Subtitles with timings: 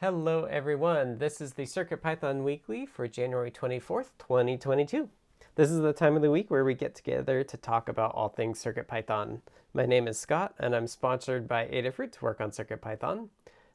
[0.00, 5.08] Hello everyone, this is the CircuitPython Weekly for January 24th, 2022.
[5.56, 8.28] This is the time of the week where we get together to talk about all
[8.28, 9.40] things CircuitPython.
[9.74, 13.30] My name is Scott and I'm sponsored by Adafruit to work on CircuitPython.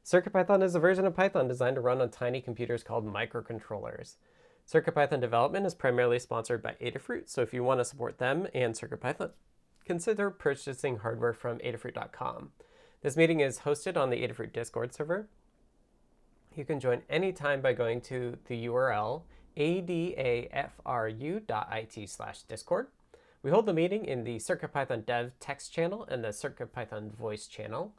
[0.06, 4.16] CircuitPython is a version of Python designed to run on tiny computers called microcontrollers.
[4.66, 8.76] CircuitPython development is primarily sponsored by Adafruit, so if you want to support them and
[8.76, 9.32] CircuitPython,
[9.84, 12.52] consider purchasing hardware from adafruit.com.
[13.02, 15.28] This meeting is hosted on the Adafruit Discord server.
[16.56, 19.24] You can join anytime by going to the URL
[19.58, 20.50] adafru.it
[22.10, 22.88] slash discord.
[23.42, 27.94] We hold the meeting in the CircuitPython dev text channel and the CircuitPython voice channel.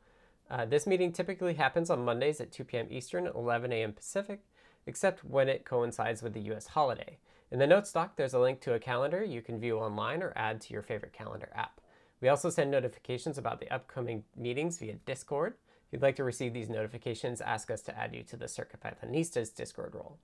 [0.49, 2.87] Uh, this meeting typically happens on Mondays at 2 p.m.
[2.91, 3.93] Eastern, 11 a.m.
[3.93, 4.41] Pacific,
[4.87, 7.19] except when it coincides with the US holiday.
[7.51, 10.33] In the notes doc, there's a link to a calendar you can view online or
[10.37, 11.81] add to your favorite calendar app.
[12.21, 15.55] We also send notifications about the upcoming meetings via Discord.
[15.95, 19.95] You'd like to receive these notifications, ask us to add you to the CircuitPythonistas Discord
[19.95, 20.19] role.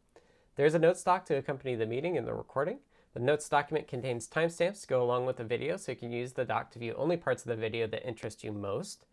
[0.56, 2.78] There's a notes doc to accompany the meeting and the recording.
[3.14, 6.32] The notes document contains timestamps to go along with the video, so you can use
[6.32, 9.04] the doc to view only parts of the video that interest you most.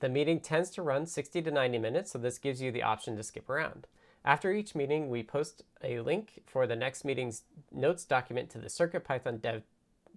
[0.00, 3.16] The meeting tends to run 60 to 90 minutes, so this gives you the option
[3.16, 3.86] to skip around.
[4.26, 8.68] After each meeting, we post a link for the next meeting's notes document to the
[8.68, 9.62] CircuitPython dev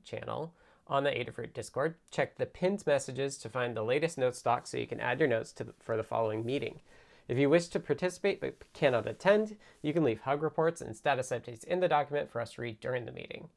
[0.04, 0.54] channel
[0.88, 1.96] on the Adafruit Discord.
[2.12, 5.30] Check the pinned messages to find the latest notes doc so you can add your
[5.30, 6.82] notes the, for the following meeting.
[7.28, 11.30] If you wish to participate but cannot attend, you can leave hug reports and status
[11.30, 13.50] updates in the document for us to read during the meeting.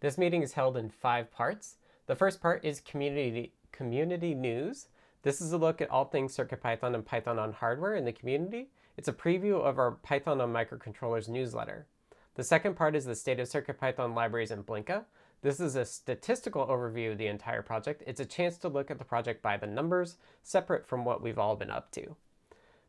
[0.00, 1.76] This meeting is held in five parts.
[2.06, 4.88] The first part is community, community news.
[5.22, 8.70] This is a look at all things CircuitPython and Python on hardware in the community.
[8.96, 11.86] It's a preview of our Python on microcontrollers newsletter.
[12.36, 15.04] The second part is the state of CircuitPython libraries in Blinka.
[15.42, 18.02] This is a statistical overview of the entire project.
[18.06, 21.38] It's a chance to look at the project by the numbers, separate from what we've
[21.38, 22.14] all been up to.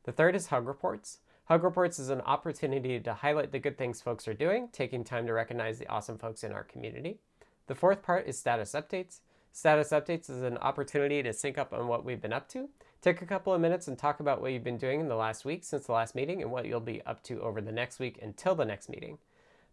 [0.03, 1.19] The third is Hug Reports.
[1.45, 5.27] Hug Reports is an opportunity to highlight the good things folks are doing, taking time
[5.27, 7.19] to recognize the awesome folks in our community.
[7.67, 9.19] The fourth part is Status Updates.
[9.53, 12.67] Status Updates is an opportunity to sync up on what we've been up to.
[13.01, 15.45] Take a couple of minutes and talk about what you've been doing in the last
[15.45, 18.19] week since the last meeting and what you'll be up to over the next week
[18.21, 19.19] until the next meeting.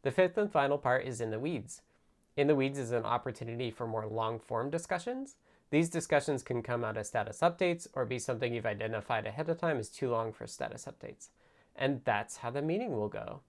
[0.03, 1.83] The fifth and final part is In the Weeds.
[2.38, 5.34] In the Weeds is an opportunity for more long form discussions.
[5.71, 9.59] These discussions can come out as status updates or be something you've identified ahead of
[9.59, 11.31] time as too long for status updates.
[11.75, 13.41] And that's how the meeting will go.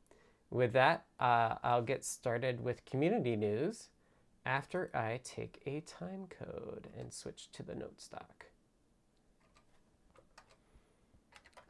[0.50, 3.90] With that, uh, I'll get started with community news
[4.44, 8.48] after I take a time code and switch to the note doc.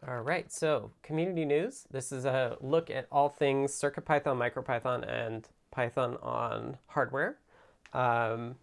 [0.07, 1.83] All right, so community news.
[1.91, 7.37] This is a look at all things CircuitPython, MicroPython, and Python on hardware.
[7.93, 8.55] Um,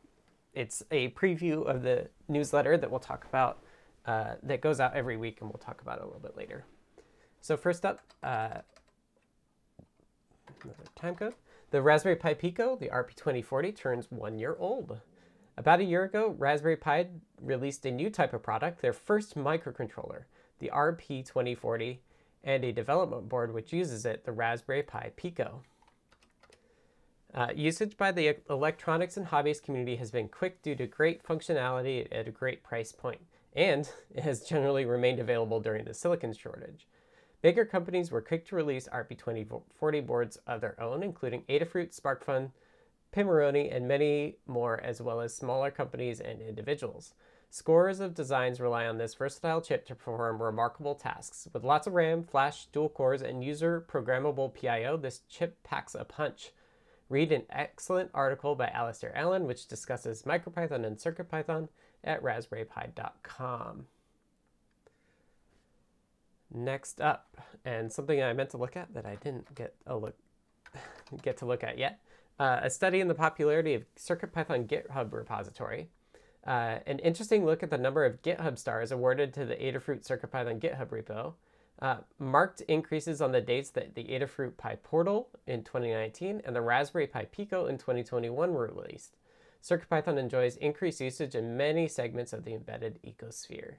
[0.55, 3.59] it's a preview of the newsletter that we'll talk about
[4.07, 6.65] uh, that goes out every week, and we'll talk about it a little bit later.
[7.41, 8.61] So first up, uh,
[10.95, 11.35] time code.
[11.71, 15.01] The Raspberry Pi Pico, the RP2040, turns one year old.
[15.59, 17.07] About a year ago, Raspberry Pi
[17.41, 20.25] released a new type of product, their first microcontroller,
[20.59, 21.99] the RP2040,
[22.45, 25.63] and a development board which uses it, the Raspberry Pi Pico.
[27.35, 32.07] Uh, usage by the electronics and hobbyist community has been quick due to great functionality
[32.11, 33.21] at a great price point,
[33.55, 36.87] and it has generally remained available during the silicon shortage.
[37.43, 42.51] Bigger companies were quick to release RP2040 boards of their own, including Adafruit, SparkFun,
[43.15, 47.15] Pimoroni, and many more, as well as smaller companies and individuals.
[47.51, 51.47] Scores of designs rely on this versatile chip to perform remarkable tasks.
[51.53, 56.05] With lots of RAM, flash, dual cores, and user programmable PIO, this chip packs a
[56.05, 56.53] punch.
[57.09, 61.69] Read an excellent article by Alasdair Allan, which discusses MicroPython and CircuitPython
[62.03, 63.87] at raspberrypi.com.
[66.53, 70.17] Next up, and something I meant to look at that I didn't get a look
[71.23, 72.01] get to look at yet,
[72.39, 75.89] uh, a study in the popularity of CircuitPython GitHub repository.
[76.47, 80.61] Uh, an interesting look at the number of GitHub stars awarded to the Adafruit CircuitPython
[80.61, 81.35] GitHub repo
[81.81, 87.07] uh, marked increases on the dates that the Adafruit PyPortal in 2019 and the Raspberry
[87.07, 89.17] Pi Pico in 2021 were released.
[89.63, 93.75] CircuitPython enjoys increased usage in many segments of the embedded ecosphere.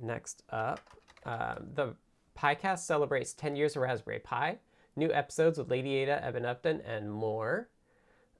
[0.00, 0.80] Next up,
[1.24, 1.94] uh, the
[2.38, 4.58] PyCast celebrates 10 years of Raspberry Pi,
[4.96, 7.68] new episodes with Lady Ada, Eben Upton, and more.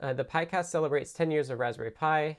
[0.00, 2.36] Uh, the PyCast celebrates 10 years of Raspberry Pi.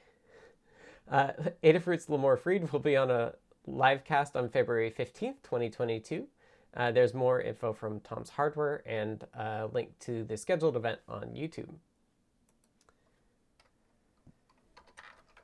[1.10, 1.32] Uh,
[1.64, 3.34] Adafruit's Limor Fried will be on a
[3.68, 6.28] live cast on February 15th, 2022.
[6.76, 11.30] Uh, there's more info from Tom's Hardware and a link to the scheduled event on
[11.36, 11.70] YouTube.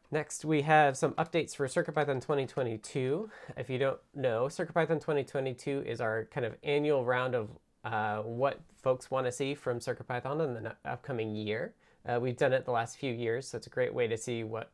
[0.09, 3.29] Next, we have some updates for CircuitPython 2022.
[3.57, 7.49] If you don't know, CircuitPython 2022 is our kind of annual round of
[7.83, 11.73] uh, what folks want to see from CircuitPython in the upcoming year.
[12.07, 14.45] Uh, we've done it the last few years, so it's a great way to see
[14.45, 14.71] what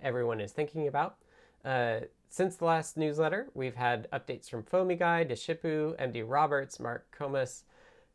[0.00, 1.16] everyone is thinking about.
[1.64, 2.00] Uh,
[2.36, 7.62] since the last newsletter, we've had updates from Foamy Guy, Deshipu, MD Roberts, Mark Komus,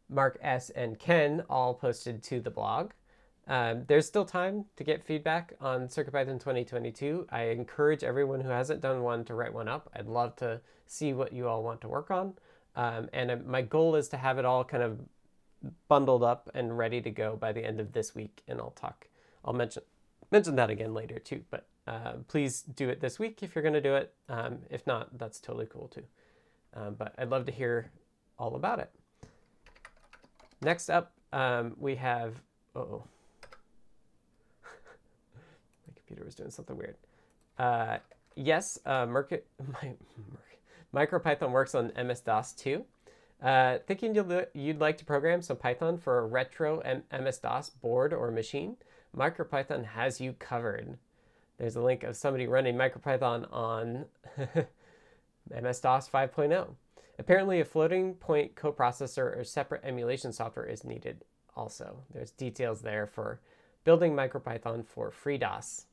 [0.10, 2.92] Mark S., and Ken, all posted to the blog.
[3.48, 7.26] Um, there's still time to get feedback on CircuitPython 2022.
[7.32, 9.90] I encourage everyone who hasn't done one to write one up.
[9.96, 12.36] I'd love to see what you all want to work on.
[12.76, 15.00] Um, and uh, my goal is to have it all kind of
[15.88, 18.44] bundled up and ready to go by the end of this week.
[18.48, 19.08] And I'll talk,
[19.44, 19.82] I'll mention
[20.32, 21.44] mention that again later too.
[21.50, 24.14] But uh, please do it this week if you're going to do it.
[24.30, 26.04] Um, if not, that's totally cool too.
[26.74, 27.92] Um, but I'd love to hear
[28.38, 28.92] all about it.
[30.62, 32.36] Next up, um, we have,
[32.76, 33.04] oh,
[34.64, 36.96] my computer was doing something weird.
[37.58, 37.98] Uh,
[38.36, 39.44] yes, uh, Merc-
[39.82, 39.94] my,
[40.94, 42.86] MicroPython works on MS-DOS too.
[43.42, 46.82] Uh, thinking you'd, you'd like to program some Python for a retro
[47.12, 48.78] MS-DOS board or machine?
[49.18, 50.98] MicroPython has you covered.
[51.62, 54.06] There's a link of somebody running MicroPython on
[55.62, 56.70] MS-DOS 5.0.
[57.20, 61.24] Apparently, a floating point coprocessor or separate emulation software is needed
[61.56, 62.00] also.
[62.12, 63.42] There's details there for
[63.84, 65.86] building MicroPython for FreeDOS.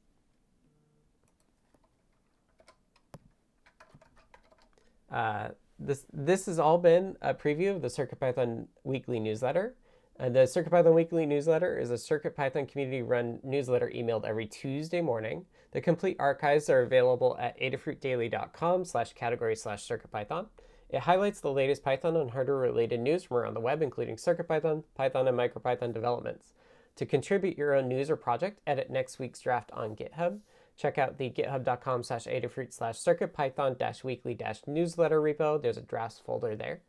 [5.12, 5.48] Uh,
[5.78, 9.74] this, this has all been a preview of the CircuitPython weekly newsletter.
[10.18, 15.44] Uh, the CircuitPython weekly newsletter is a CircuitPython community run newsletter emailed every Tuesday morning.
[15.72, 20.46] The complete archives are available at adafruitdaily.com slash category slash CircuitPython.
[20.88, 25.28] It highlights the latest Python and hardware-related news from around the web, including CircuitPython, Python,
[25.28, 26.54] and MicroPython developments.
[26.96, 30.40] To contribute your own news or project, edit next week's draft on GitHub.
[30.76, 35.60] Check out the github.com slash adafruit slash circuitpython dash weekly dash newsletter repo.
[35.60, 36.80] There's a drafts folder there.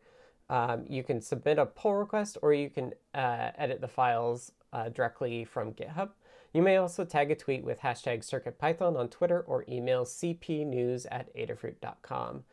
[0.50, 4.90] Um, you can submit a pull request or you can uh, edit the files uh,
[4.90, 6.10] directly from GitHub.
[6.54, 11.36] You may also tag a tweet with hashtag CircuitPython on Twitter or email cpnews at
[11.36, 12.44] adafruit.com.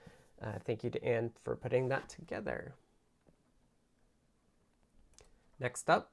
[0.42, 2.74] Uh, thank you to Anne for putting that together.
[5.58, 6.12] Next up,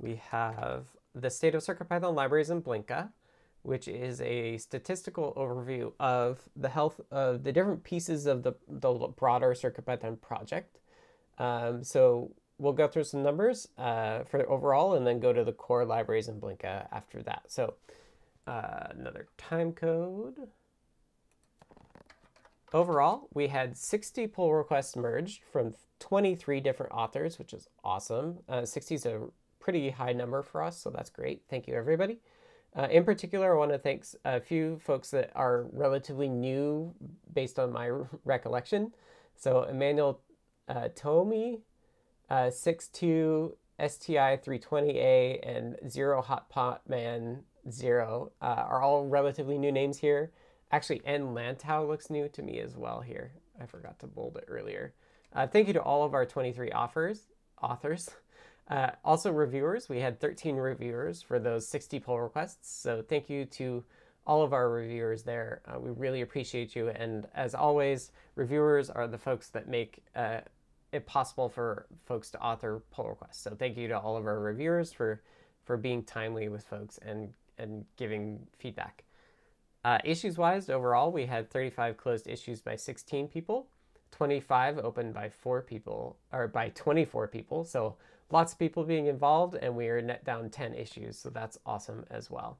[0.00, 3.10] we have the state of CircuitPython libraries in Blinka,
[3.62, 8.92] which is a statistical overview of the health of the different pieces of the, the
[9.16, 10.78] broader CircuitPython project.
[11.38, 12.30] Um, so
[12.62, 16.28] we'll go through some numbers uh, for overall and then go to the core libraries
[16.28, 17.42] in Blinka after that.
[17.48, 17.74] So
[18.46, 20.36] uh, another time code.
[22.72, 28.38] Overall, we had 60 pull requests merged from 23 different authors, which is awesome.
[28.48, 29.20] Uh, 60 is a
[29.58, 31.42] pretty high number for us, so that's great.
[31.50, 32.20] Thank you, everybody.
[32.74, 36.94] Uh, in particular, I want to thank a few folks that are relatively new
[37.34, 37.90] based on my
[38.24, 38.92] recollection.
[39.36, 40.20] So Emmanuel
[40.68, 41.58] uh, Tomi,
[42.32, 49.70] uh, 62 STI 320A, and Zero Hot Pot Man Zero uh, are all relatively new
[49.70, 50.32] names here.
[50.70, 53.32] Actually, N Lantau looks new to me as well here.
[53.60, 54.94] I forgot to bold it earlier.
[55.34, 57.28] Uh, thank you to all of our 23 offers,
[57.62, 58.08] authors.
[58.66, 59.90] Uh, also, reviewers.
[59.90, 62.74] We had 13 reviewers for those 60 pull requests.
[62.80, 63.84] So thank you to
[64.26, 65.60] all of our reviewers there.
[65.66, 66.88] Uh, we really appreciate you.
[66.88, 70.40] And as always, reviewers are the folks that make uh,
[70.92, 73.40] it possible for folks to author pull requests.
[73.40, 75.22] So thank you to all of our reviewers for
[75.64, 79.04] for being timely with folks and and giving feedback.
[79.84, 83.66] Uh, issues wise, overall, we had 35 closed issues by 16 people,
[84.12, 87.64] 25 open by four people, or by 24 people.
[87.64, 87.96] So
[88.30, 91.18] lots of people being involved, and we are net down 10 issues.
[91.18, 92.58] So that's awesome as well.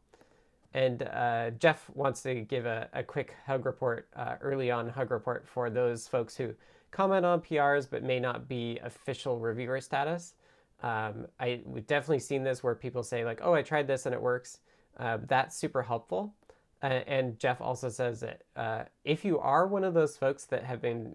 [0.74, 5.10] And uh, Jeff wants to give a, a quick hug report, uh, early on hug
[5.10, 6.54] report for those folks who
[6.92, 10.34] comment on PRs but may not be official reviewer status.
[10.82, 14.14] Um, I we've definitely seen this where people say like, "Oh, I tried this and
[14.14, 14.58] it works."
[14.96, 16.34] Uh, that's super helpful.
[16.82, 20.64] Uh, and Jeff also says that uh, if you are one of those folks that
[20.64, 21.14] have been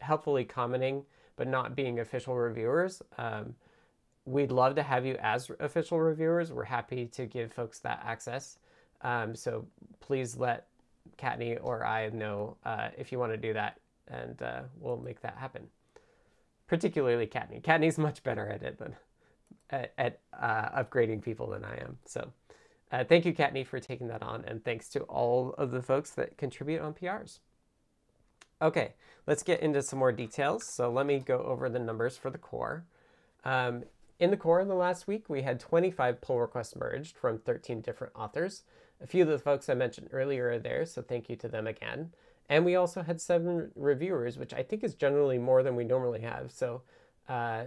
[0.00, 1.04] helpfully commenting
[1.36, 3.54] but not being official reviewers, um,
[4.24, 6.52] we'd love to have you as official reviewers.
[6.52, 8.58] We're happy to give folks that access.
[9.02, 9.66] Um, so
[10.00, 10.66] please let
[11.16, 13.78] Kattni or I know uh, if you want to do that
[14.08, 15.68] and uh, we'll make that happen.
[16.66, 17.62] Particularly Kattni.
[17.62, 18.94] Kattni's much better at it than
[19.70, 21.98] at, at uh, upgrading people than I am.
[22.04, 22.32] So
[22.90, 26.10] uh, thank you, Kattni, for taking that on, and thanks to all of the folks
[26.12, 27.38] that contribute on PRs.
[28.60, 28.94] Okay,
[29.26, 30.64] let's get into some more details.
[30.64, 32.84] So let me go over the numbers for the core.
[33.44, 33.84] Um,
[34.18, 37.80] in the core in the last week, we had 25 pull requests merged from 13
[37.82, 38.62] different authors.
[39.00, 41.68] A few of the folks I mentioned earlier are there, so thank you to them
[41.68, 42.12] again.
[42.48, 46.20] And we also had seven reviewers, which I think is generally more than we normally
[46.20, 46.50] have.
[46.50, 46.82] So
[47.28, 47.64] uh,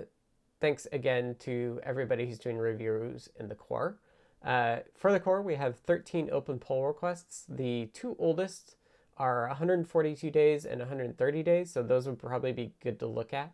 [0.60, 4.00] thanks again to everybody who's doing reviews in the core.
[4.44, 7.46] Uh, for the core, we have 13 open pull requests.
[7.48, 8.76] The two oldest
[9.18, 13.52] are 142 days and 130 days, so those would probably be good to look at.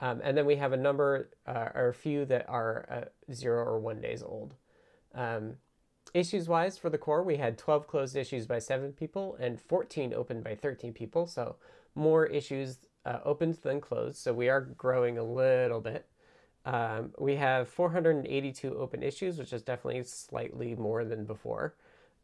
[0.00, 3.64] Um, and then we have a number uh, or a few that are uh, zero
[3.64, 4.54] or one days old.
[5.14, 5.54] Um,
[6.12, 10.12] issues wise, for the core, we had 12 closed issues by seven people and 14
[10.12, 11.56] opened by 13 people, so
[11.94, 16.06] more issues uh, opened than closed, so we are growing a little bit.
[16.64, 21.74] Um, we have 482 open issues, which is definitely slightly more than before.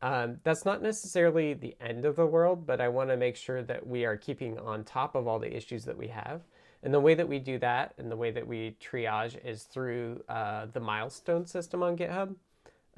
[0.02, 3.62] Um, that's not necessarily the end of the world, but I want to make sure
[3.62, 6.40] that we are keeping on top of all the issues that we have.
[6.82, 10.22] And the way that we do that and the way that we triage is through
[10.30, 12.34] uh, the milestone system on GitHub.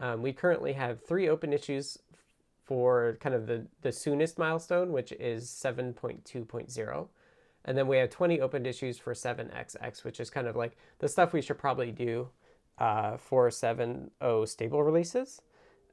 [0.02, 1.96] Um, we currently have three open issues
[2.64, 7.08] for kind of the, the soonest milestone, which is 7.2.0.
[7.64, 11.08] And then we have 20 opened issues for 7xx, which is kind of like the
[11.08, 12.28] stuff we should probably do
[12.78, 15.40] uh, for 7.0 stable releases.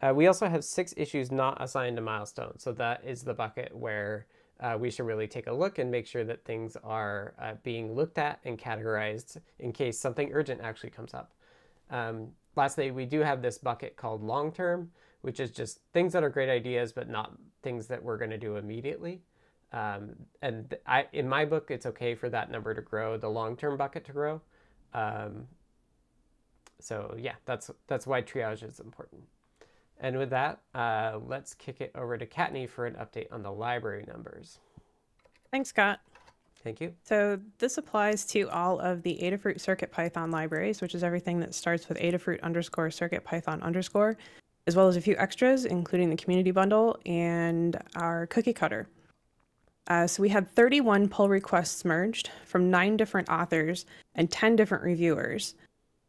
[0.02, 2.58] Uh, we also have six issues not assigned to milestone.
[2.58, 4.26] So that is the bucket where
[4.60, 7.94] uh, we should really take a look and make sure that things are uh, being
[7.94, 11.34] looked at and categorized in case something urgent actually comes up.
[11.90, 14.92] Um, lastly, we do have this bucket called long term,
[15.22, 18.38] which is just things that are great ideas, but not things that we're going to
[18.38, 19.22] do immediately.
[19.72, 23.78] Um, and I, in my book, it's okay for that number to grow, the long-term
[23.78, 24.42] bucket to grow.
[24.94, 25.48] Um,
[26.80, 29.22] so yeah, that's that's why triage is important.
[30.00, 33.52] And with that, uh, let's kick it over to Kattni for an update on the
[33.52, 34.60] library numbers.
[35.52, 36.00] Thanks, Scott.
[36.64, 36.94] Thank you.
[37.04, 41.88] So this applies to all of the Adafruit CircuitPython libraries, which is everything that starts
[41.88, 44.18] with Adafruit underscore CircuitPython underscore,
[44.68, 48.88] as well as a few extras, including the community bundle and our cookie cutter.
[49.88, 53.86] Uh, so we had 31 pull requests merged from nine different authors
[54.16, 55.56] and 10 different reviewers.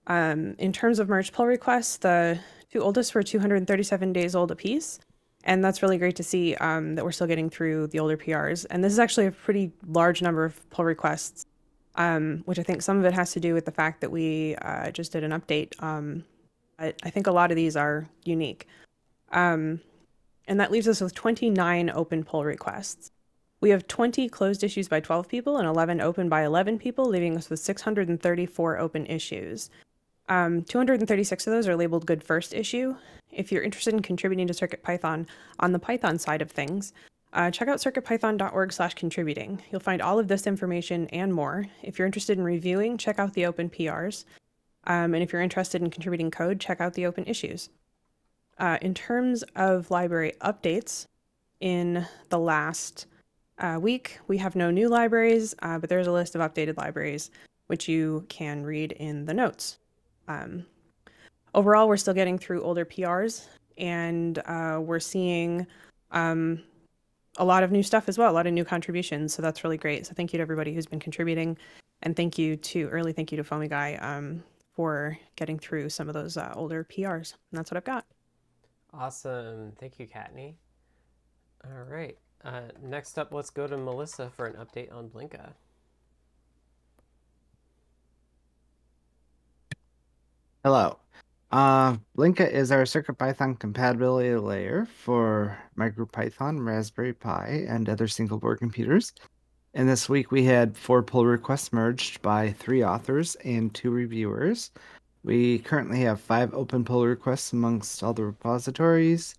[0.09, 2.39] Um, in terms of merged pull requests, the
[2.73, 4.99] two oldest were 237 days old apiece.
[5.45, 8.67] And that's really great to see um, that we're still getting through the older PRs.
[8.71, 11.47] And this is actually a pretty large number of pull requests,
[11.97, 14.57] um, which I think some of it has to do with the fact that we
[14.57, 15.81] uh, just did an update.
[15.83, 16.25] Um,
[16.79, 18.67] I, I, think a lot of these are unique.
[19.33, 19.81] Um,
[20.47, 23.11] and that leaves us with 29 open pull requests.
[23.61, 27.37] We have 20 closed issues by 12 people and 11 open by 11 people, leaving
[27.37, 29.71] us with 634 open issues.
[30.31, 32.97] Um, 236 of those are labeled good first issue.
[33.31, 35.27] If you're interested in contributing to CircuitPython
[35.59, 36.95] on the Python side of things,
[37.35, 39.61] uh, check out circuitpython.org slash contributing.
[39.71, 41.67] You'll find all of this information and more.
[41.83, 44.25] If you're interested in reviewing, check out the open PRs.
[44.87, 47.69] Um, and if you're interested in contributing code, check out the open issues.
[48.59, 51.07] Uh, in terms of library updates,
[51.61, 53.07] in the last
[53.59, 54.19] uh, week.
[54.27, 57.31] We have no new libraries, uh, but there's a list of updated libraries,
[57.67, 59.79] which you can read in the notes.
[60.31, 60.65] Um,
[61.55, 63.47] overall, we're still getting through older PRs,
[63.79, 65.67] and uh, we're seeing
[66.13, 66.63] um,
[67.39, 69.35] a lot of new stuff as well, a lot of new contributions.
[69.35, 70.07] So that's really great.
[70.07, 71.57] So thank you to everybody who's been contributing,
[72.03, 74.43] and thank you to early thank you to Foamy Guy um,
[74.75, 77.35] for getting through some of those uh, older PRs.
[77.51, 78.07] And that's what I've got.
[78.93, 79.73] Awesome.
[79.79, 80.55] Thank you, Kattni.
[81.65, 82.17] All right.
[82.45, 85.53] Uh, next up, let's go to Melissa for an update on Blinka.
[90.63, 90.99] Hello.
[91.51, 98.59] Uh, Blinka is our CircuitPython compatibility layer for MicroPython, Raspberry Pi, and other single board
[98.59, 99.15] computers.
[99.73, 104.71] And this week we had four pull requests merged by three authors and two reviewers.
[105.25, 109.35] We currently have five open pull requests amongst all the repositories,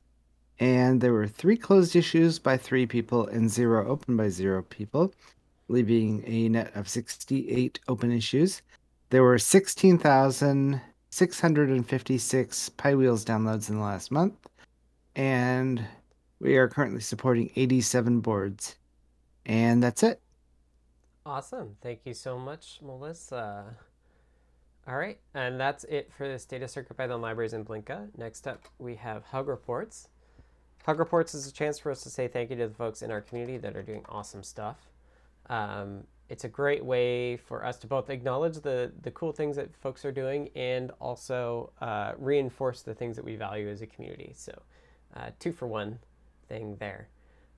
[0.57, 5.13] and there were three closed issues by three people and zero open by zero people,
[5.67, 8.63] leaving a net of 68 open issues.
[9.11, 9.37] There were
[11.11, 14.47] 16,656 piwheels downloads in the last month,
[15.15, 15.85] and
[16.39, 18.77] we are currently supporting 87 boards.
[19.45, 20.21] And that's it.
[21.25, 21.75] Awesome.
[21.81, 23.75] Thank you so much, Melissa.
[24.87, 28.09] All right, and that's it for the State of CircuitPython libraries in Blinka.
[28.17, 30.07] Next up, we have Hug Reports.
[30.85, 33.11] Hug Reports is a chance for us to say thank you to the folks in
[33.11, 34.77] our community that are doing awesome stuff.
[35.49, 39.75] Um, it's a great way for us to both acknowledge the, the cool things that
[39.75, 44.31] folks are doing and also uh, reinforce the things that we value as a community.
[44.33, 44.53] So,
[45.13, 45.99] uh, two for one
[46.47, 47.09] thing there.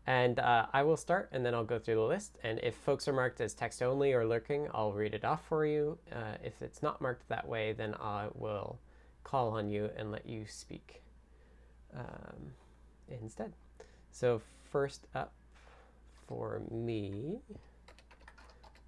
[0.08, 2.40] And uh, I will start and then I'll go through the list.
[2.44, 5.68] And if folks are marked as text only or lurking, I'll read it off for
[5.68, 6.00] you.
[6.12, 8.80] Uh, if it's not marked that way, then I will
[9.24, 11.04] call on you and let you speak.
[11.96, 12.54] Um,
[13.08, 13.54] instead.
[14.10, 15.32] So first up
[16.28, 17.40] for me,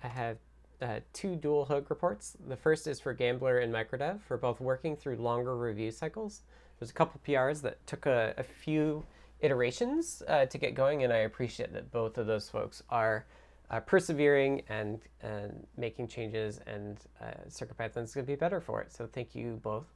[0.06, 0.38] I have
[0.82, 2.38] uh, two dual hook reports.
[2.48, 6.44] The first is for Gambler and Microdev for both working through longer review cycles.
[6.80, 9.04] There's a couple PRs that took a, a few
[9.40, 13.26] iterations uh, to get going, and I appreciate that both of those folks are
[13.72, 18.94] uh, persevering and, and making changes, and uh, is going to be better for it.
[18.94, 19.88] So thank you both.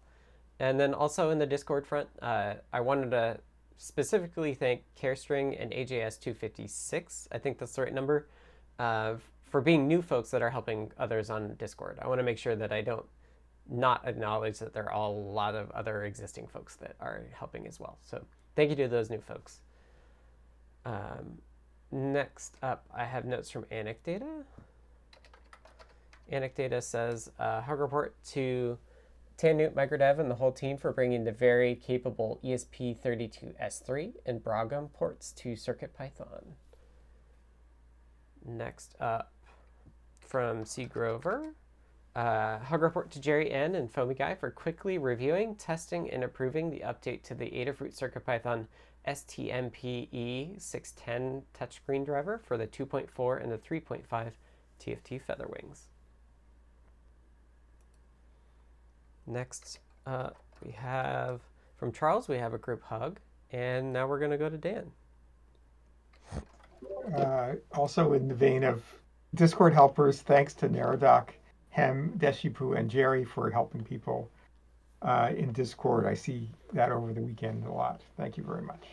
[0.60, 3.40] And then also in the Discord front, uh, I wanted to
[3.78, 8.28] specifically thank CareString and AJS256, I think that's the right number,
[8.80, 9.16] uh,
[9.50, 12.00] for being new folks that are helping others on Discord.
[12.02, 13.06] I want to make sure that I don't
[13.70, 17.80] not acknowledge that there are a lot of other existing folks that are helping as
[17.80, 17.98] well.
[18.02, 18.26] So
[18.56, 19.60] thank you to those new folks.
[20.86, 21.40] Um,
[21.92, 24.44] next up, I have notes from Anecdata.
[26.32, 28.78] Anecdata says, uh, hug report to
[29.38, 35.32] Tannewt Microdev and the whole team for bringing the very capable ESP32S3 and Broadcom ports
[35.34, 36.44] to CircuitPython.
[38.46, 39.32] Next up,
[40.30, 40.86] from C.
[40.86, 41.56] Grover,
[42.16, 43.74] uh, hug report to Jerry N.
[43.74, 48.68] and Foamy Guy for quickly reviewing, testing, and approving the update to the Adafruit CircuitPython
[49.08, 54.04] STMPE 610 touchscreen driver for the 2.4 and the 3.5
[54.80, 55.88] TFT Featherwings.
[59.26, 60.30] Next uh,
[60.64, 61.42] we have
[61.78, 63.20] from Charles, we have a group hug,
[63.52, 64.92] and now we're going to go to Dan.
[67.16, 68.84] Uh, also in the vein of
[69.36, 71.30] Discord helpers, thanks to Neradoc,
[71.70, 74.30] Hem, Deshipu, and Jerry for helping people
[75.02, 76.06] uh, in Discord.
[76.08, 78.02] I see that over the weekend a lot.
[78.18, 78.88] Thank you very much.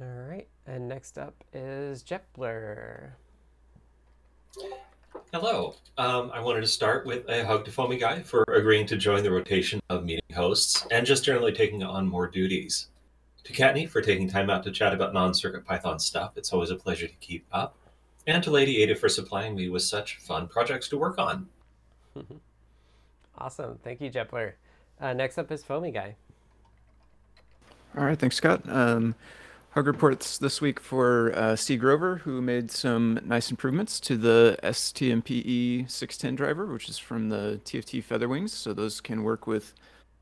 [0.00, 3.10] All right, and next up is Jepler.
[5.32, 5.76] Hello.
[5.96, 9.22] Um, I wanted to start with a hug to Foamy Guy for agreeing to join
[9.22, 12.88] the rotation of meeting hosts and just generally taking on more duties.
[13.44, 16.32] To Kattni for taking time out to chat about non-circuit Python stuff.
[16.36, 17.76] It's always a pleasure to keep up.
[18.26, 21.48] And to Lady Ada for supplying me with such fun projects to work on.
[23.38, 23.78] awesome.
[23.82, 24.52] Thank you, Jepler.
[25.00, 26.16] Uh, next up is Foamy Guy.
[27.96, 28.18] All right.
[28.18, 28.62] Thanks, Scott.
[28.68, 29.14] Um,
[29.74, 31.76] Hug reports this week for uh, C.
[31.76, 37.60] Grover, who made some nice improvements to the STMPE 610 driver, which is from the
[37.64, 38.50] TFT Featherwings.
[38.50, 39.72] So those can work with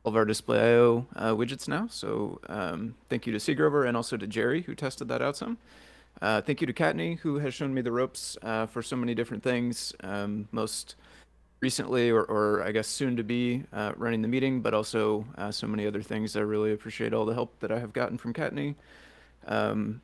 [0.05, 1.87] all of our display IO uh, widgets now.
[1.91, 3.55] So um, thank you to C.
[3.55, 5.57] Grover and also to Jerry, who tested that out some.
[6.21, 9.15] Uh, thank you to Kattni, who has shown me the ropes uh, for so many
[9.15, 9.95] different things.
[10.03, 10.97] Um, most
[11.61, 15.51] recently, or, or, I guess soon to be, uh, running the meeting, but also uh,
[15.51, 16.37] so many other things.
[16.37, 18.77] I really appreciate all the help that I have gotten from Kattni.
[19.47, 20.01] Um,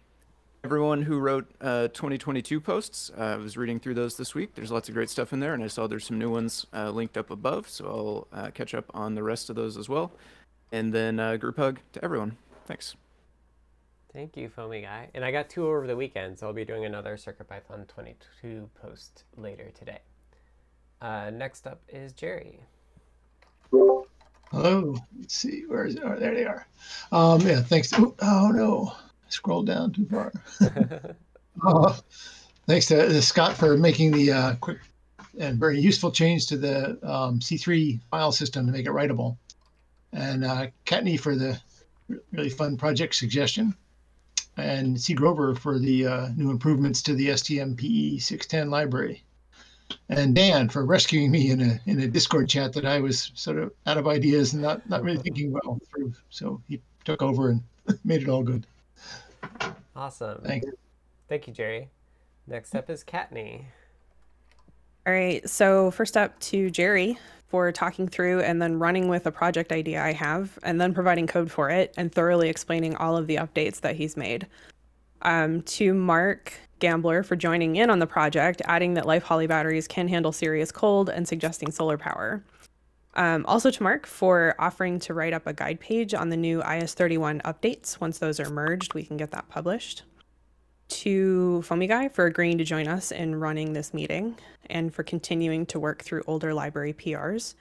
[0.64, 4.55] everyone who wrote uh, 2022 posts, uh, I was reading through those this week.
[4.55, 7.16] There's lots of great stuff in there, and I saw there's some new ones linked
[7.16, 10.12] up above, so I'll catch up on the rest of those as well.
[10.72, 12.37] And then group hug to everyone.
[12.66, 12.96] Thanks.
[14.14, 15.09] Thank you, Foamy Guy.
[15.12, 19.24] And I got two over the weekend, so I'll be doing another CircuitPython 22 post
[19.37, 19.98] later today.
[21.03, 22.61] Uh, next up is Jerry.
[24.53, 24.96] Hello.
[25.18, 25.64] Let's see.
[25.66, 26.03] Where is it?
[26.05, 26.64] Oh, there they are.
[27.11, 27.92] Um, yeah, thanks.
[27.92, 28.92] Oh, oh no
[29.31, 30.33] scroll down too far.
[31.66, 31.98] uh,
[32.68, 34.79] thanks to uh, Scott for making the uh, quick
[35.40, 39.37] and very useful change to the um, C3 file system to make it writable.
[40.12, 40.68] And uh,
[41.18, 41.61] for the
[42.31, 43.74] really fun project suggestion.
[44.56, 45.14] And C.
[45.14, 49.24] Grover for the uh, new improvements to the STMPE 610 library.
[50.08, 53.58] And Dan for rescuing me in a in a Discord chat that I was sort
[53.58, 56.14] of out of ideas and not, not really thinking well through.
[56.30, 57.62] So he took over and
[58.04, 58.66] made it all good.
[59.94, 60.40] Awesome.
[60.42, 60.72] Thank you.
[61.28, 61.90] Thank you, Jerry.
[62.46, 63.64] Next up is Kattni.
[65.06, 65.48] All right.
[65.48, 67.18] So first up to Jerry
[67.54, 71.28] for talking through and then running with a project idea I have, and then providing
[71.28, 74.48] code for it and thoroughly explaining all of the updates that he's made.
[75.22, 79.86] Um, to Mark Gambler for joining in on the project, adding that Life Holly batteries
[79.86, 82.42] can handle serious cold and suggesting solar power.
[83.14, 86.60] Um, also to Mark for offering to write up a guide page on the new
[86.60, 88.00] IS31 updates.
[88.00, 90.02] Once those are merged, we can get that published.
[90.88, 94.37] To Foamy Guy for agreeing to join us in running this meeting
[94.70, 97.55] and for continuing to work through older library PRs.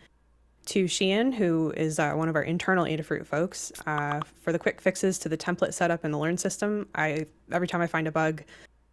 [0.68, 4.80] To Sheehan, who is uh, one of our internal Adafruit folks, uh, for the quick
[4.80, 6.88] fixes to the template setup in the Learn system.
[6.96, 8.44] I every time I find a bug,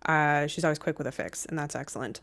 [0.07, 2.21] uh, she's always quick with a fix, and that's excellent.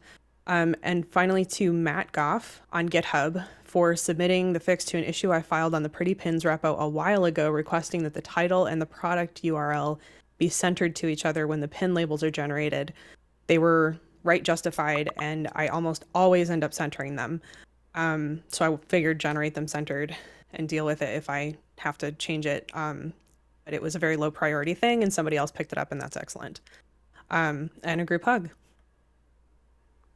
[0.47, 5.31] Um, and finally, to Matt Goff on GitHub for submitting the fix to an issue
[5.31, 8.81] I filed on the Pretty Pins repo a while ago, requesting that the title and
[8.81, 9.99] the product URL
[10.37, 12.93] be centered to each other when the pin labels are generated.
[13.47, 17.41] They were right justified, and I almost always end up centering them.
[17.95, 20.15] Um, so I figured generate them centered
[20.53, 22.69] and deal with it if I have to change it.
[22.73, 23.13] Um,
[23.65, 25.99] but it was a very low priority thing, and somebody else picked it up, and
[25.99, 26.61] that's excellent.
[27.29, 28.49] Um, and a group hug.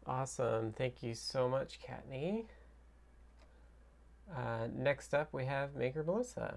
[0.06, 0.74] Awesome.
[0.74, 2.46] Thank you so much, Kattni.
[4.36, 6.56] Uh, next up, we have Maker Melissa.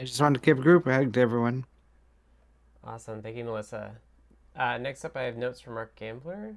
[0.00, 1.66] I just wanted to give a group hug to everyone.
[2.82, 3.20] Awesome.
[3.20, 3.96] Thank you, Melissa.
[4.56, 6.56] Uh, next up, I have notes from Mark Gambler.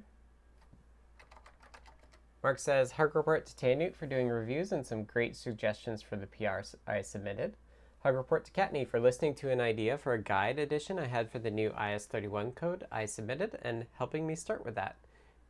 [2.42, 6.26] Mark says, Hug report to Tannewt for doing reviews and some great suggestions for the
[6.26, 7.58] PRs I submitted.
[8.02, 11.30] Hug report to Kattni for listening to an idea for a guide edition I had
[11.30, 14.96] for the new IS31 code I submitted and helping me start with that.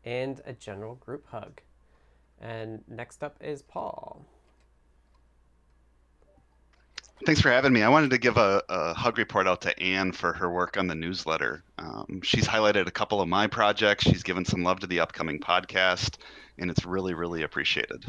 [0.05, 1.61] And a general group hug.
[2.41, 4.27] And next up is Paul.
[7.23, 7.83] Thanks for having me.
[7.83, 10.89] I wanted to give a, a hug report out to Anne for her work on
[10.89, 11.63] the newsletter.
[11.79, 14.05] Um, she's highlighted a couple of my projects.
[14.05, 16.19] She's given some love to the upcoming podcast,
[16.59, 18.05] and it's really, really appreciated.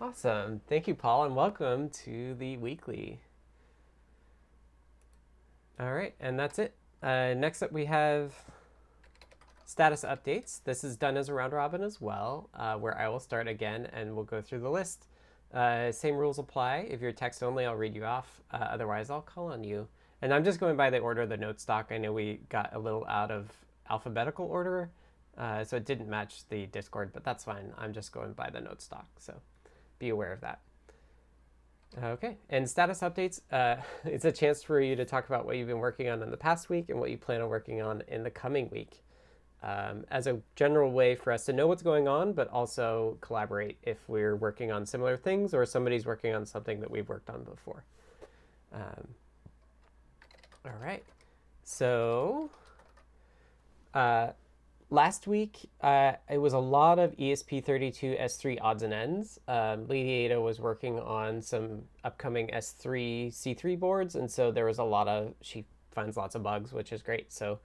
[0.00, 0.60] Awesome.
[0.68, 3.20] Thank you, Paul, and welcome to the weekly.
[5.80, 6.74] All right, and that's it.
[7.02, 8.34] Uh, next up, we have
[9.64, 10.60] status updates.
[10.62, 13.88] This is done as a round robin as well, uh, where I will start again
[13.92, 15.06] and we'll go through the list.
[15.52, 16.86] Uh, same rules apply.
[16.90, 18.40] If you're text only, I'll read you off.
[18.50, 19.88] Uh, otherwise, I'll call on you.
[20.20, 21.88] And I'm just going by the order of the note stock.
[21.90, 23.50] I know we got a little out of
[23.88, 24.90] alphabetical order,
[25.36, 27.72] uh, so it didn't match the Discord, but that's fine.
[27.78, 29.40] I'm just going by the note stock, so
[29.98, 30.60] be aware of that.
[32.02, 33.40] Okay, and status updates.
[33.50, 36.30] Uh, it's a chance for you to talk about what you've been working on in
[36.30, 39.02] the past week and what you plan on working on in the coming week
[39.62, 43.78] um, as a general way for us to know what's going on, but also collaborate
[43.82, 47.42] if we're working on similar things or somebody's working on something that we've worked on
[47.42, 47.84] before.
[48.72, 49.08] Um,
[50.64, 51.02] all right.
[51.64, 52.50] So
[53.94, 54.28] uh,
[54.90, 59.40] last week, uh, it was a lot of ESP32 S3 odds and ends.
[59.48, 64.78] Um, Lady Ada was working on some upcoming S3 C3 boards, and so there was
[64.78, 67.32] a lot of, she finds lots of bugs, which is great.
[67.32, 67.58] So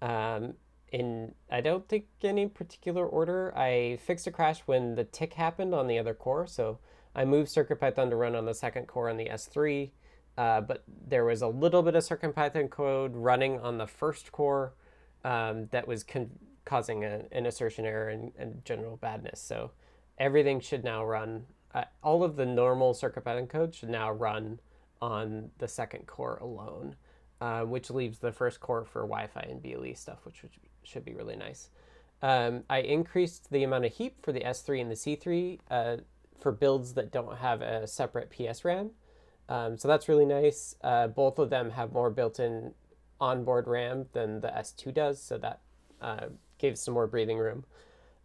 [0.00, 0.54] um,
[0.94, 3.52] in I don't think any particular order.
[3.56, 6.78] I fixed a crash when the tick happened on the other core, so
[7.16, 9.90] I moved CircuitPython to run on the second core on the S3,
[10.38, 14.74] uh, but there was a little bit of CircuitPython code running on the first core
[15.24, 16.04] um, that was
[16.64, 19.40] causing a, an assertion error and, and, general badness.
[19.40, 19.72] So
[20.18, 24.60] everything should now run, uh, all of the normal CircuitPython code should now run
[25.02, 26.94] on the second core alone.
[27.40, 30.44] Uh, which leaves the first core for Wi-Fi and BLE stuff, which
[30.84, 31.70] should be really nice.
[32.22, 35.96] Um, I increased the amount of heap for the S3 and the C3 uh,
[36.40, 38.90] for builds that don't have a separate PSRAM.
[39.48, 40.74] Um, so that's really nice.
[40.82, 42.72] Uh, both of them have more built-in
[43.20, 45.60] onboard RAM than the S2 does, so that
[46.00, 46.26] uh,
[46.58, 47.64] gave some more breathing room.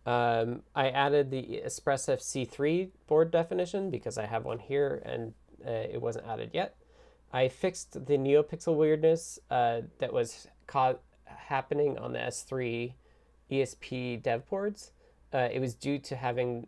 [0.06, 5.34] Um, I added the Espressif C3 board definition because I have one here and
[5.66, 6.76] uh, it wasn't added yet.
[7.32, 11.02] I fixed the NeoPixel weirdness uh, that was caught
[11.48, 12.94] happening on the S3
[13.52, 14.92] ESP dev boards.
[15.34, 16.68] Uh, it was due to having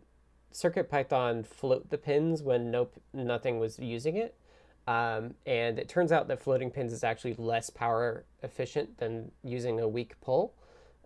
[0.52, 4.36] CircuitPython float the pins when no nothing was using it.
[4.86, 9.80] Um, and it turns out that floating pins is actually less power efficient than using
[9.80, 10.54] a weak pull.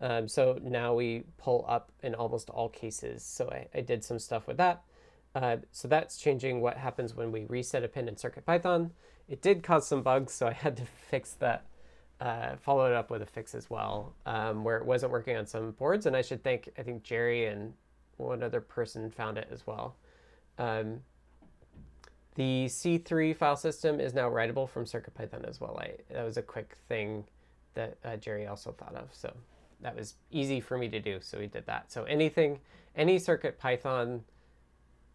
[0.00, 3.22] Um, so now we pull up in almost all cases.
[3.22, 4.82] So I, I did some stuff with that.
[5.34, 8.90] Uh, so that's changing what happens when we reset a pin in CircuitPython.
[9.28, 11.66] It did cause some bugs, so I had to fix that,
[12.20, 15.46] uh, follow it up with a fix as well, um, where it wasn't working on
[15.46, 16.06] some boards.
[16.06, 17.72] And I should thank, I think Jerry and
[18.16, 19.96] one other person found it as well.
[20.58, 21.00] Um,
[22.34, 25.78] the C3 file system is now writable from CircuitPython as well.
[25.80, 27.24] I, that was a quick thing
[27.74, 29.08] that uh, Jerry also thought of.
[29.12, 29.34] So
[29.80, 31.18] that was easy for me to do.
[31.20, 31.92] So we did that.
[31.92, 32.60] So anything,
[32.94, 34.20] any CircuitPython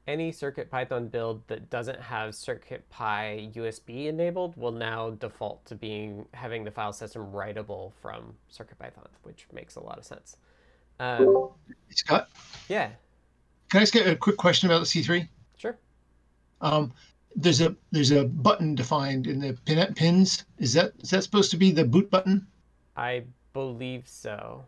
[0.07, 6.63] any CircuitPython build that doesn't have CircuitPy USB enabled will now default to being having
[6.63, 10.37] the file system writable from CircuitPython, which makes a lot of sense.
[10.99, 11.49] Um,
[11.89, 12.29] Scott?
[12.67, 12.89] Yeah.
[13.69, 15.27] Can I ask a quick question about the C3?
[15.57, 15.77] Sure.
[16.61, 16.93] Um,
[17.35, 20.45] there's a there's a button defined in the pin pins.
[20.59, 22.45] Is that is that supposed to be the boot button?
[22.97, 24.65] I believe so.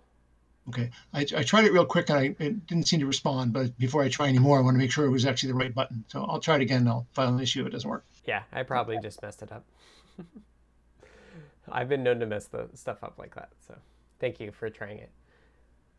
[0.70, 3.52] Okay, I, I tried it real quick and I it didn't seem to respond.
[3.54, 5.58] But before I try any more, I want to make sure it was actually the
[5.58, 6.06] right button.
[6.08, 6.88] So I'll try it again.
[6.88, 8.06] I'll file an issue if it doesn't work.
[8.26, 9.66] Yeah, I probably just messed it up.
[11.72, 13.50] I've been known to mess the stuff up like that.
[13.68, 13.76] So
[14.20, 15.12] thank you for trying it.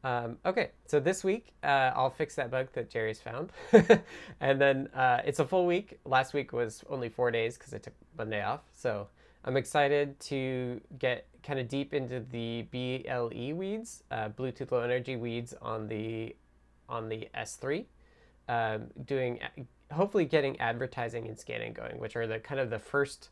[0.02, 3.52] Um, okay, so this week uh, I'll fix that bug that Jerry's found,
[4.40, 5.98] and then uh, it's a full week.
[6.04, 8.60] Last week was only four days because I took Monday off.
[8.74, 9.08] So
[9.44, 15.16] I'm excited to get kind of deep into the BLE weeds, uh, Bluetooth Low Energy
[15.16, 16.34] weeds on the
[16.88, 17.84] on the S3,
[18.48, 19.40] um, doing
[19.92, 23.28] hopefully getting advertising and scanning going, which are the kind of the first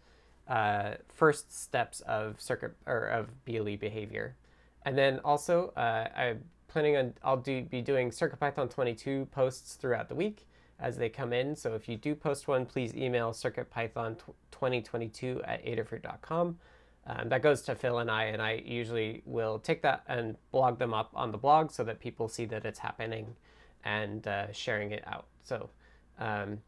[0.49, 4.37] uh, first steps of circuit or of BLE behavior.
[4.85, 10.11] And then also, uh, I'm planning on I'll do be doing CircuitPython 22 posts throughout
[10.11, 10.47] the week
[10.83, 11.57] as they come in.
[11.57, 16.59] So if you do post one, please email circuitpython2022 at adafruit.com.
[17.05, 20.79] Um, that goes to Phil and I, and I usually will take that and blog
[20.79, 23.37] them up on the blog so that people see that it's happening
[23.85, 25.27] and uh, sharing it out.
[25.43, 25.71] So
[26.19, 26.59] um,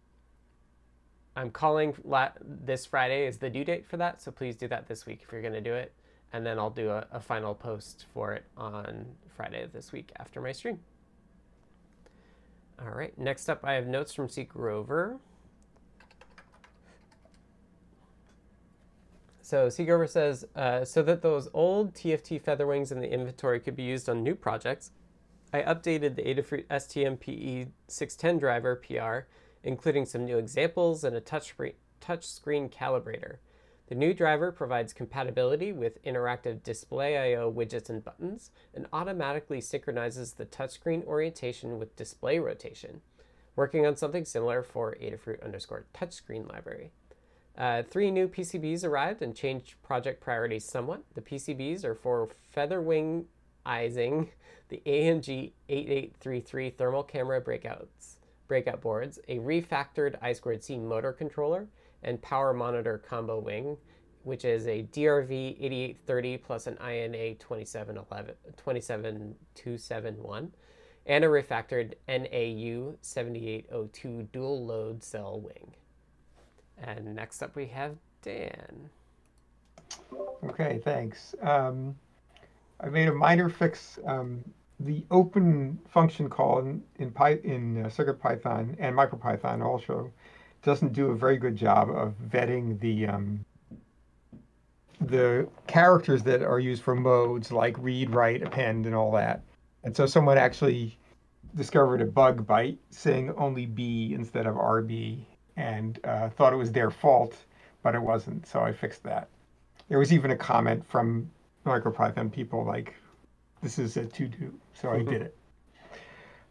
[1.37, 1.95] I'm calling
[2.43, 5.33] this Friday is the due date for that, so please do that this week if
[5.33, 5.93] you're going to do it.
[6.33, 10.11] And then I'll do a, a final post for it on Friday of this week
[10.19, 10.81] after my stream.
[12.81, 14.45] All right, next up I have notes from C.
[14.45, 15.19] Grover.
[19.43, 19.85] So C.
[19.85, 24.09] Grover says, uh, so that those old TFT Featherwings in the inventory could be used
[24.09, 24.91] on new projects,
[25.53, 29.29] I updated the Adafruit STMPE 610 driver PR,
[29.63, 31.55] including some new examples and a touch
[32.23, 33.37] screen calibrator.
[33.89, 37.53] The new driver provides compatibility with interactive display I.O.
[37.53, 43.03] widgets and buttons and automatically synchronizes the touchscreen orientation with display rotation,
[43.57, 46.93] working on something similar for Adafruit underscore touchscreen library.
[47.59, 51.03] Uh, three new PCBs arrived and changed project priorities somewhat.
[51.15, 54.29] The PCBs are for featherwingizing
[54.71, 58.17] the AMG 8833 thermal camera breakouts,
[58.49, 61.69] breakout boards, a refactored I2C motor controller,
[62.05, 63.77] and power monitor combo wing,
[64.23, 70.53] which is a DRV 8830 plus an INA 2711, 27271,
[71.07, 75.75] and a refactored NAU 7802 dual load cell wing.
[76.79, 78.91] And next up we have Dan.
[80.45, 81.35] Okay, thanks.
[81.43, 81.97] Um,
[82.81, 83.99] I made a minor fix.
[84.07, 84.45] Um,
[84.81, 90.11] the open function call in in, Py, in uh, CircuitPython and MicroPython also
[90.65, 93.45] doesn't do a very good job of vetting the um,
[95.01, 99.43] the characters that are used for modes like read, write, append, and all that.
[99.83, 100.99] And so someone actually
[101.55, 105.25] discovered a bug by saying only B instead of RB
[105.57, 107.37] and uh, thought it was their fault,
[107.83, 108.47] but it wasn't.
[108.47, 109.29] So I fixed that.
[109.89, 111.31] There was even a comment from
[111.67, 112.95] MicroPython people like,
[113.63, 114.55] this is a to do.
[114.73, 115.37] So I did it.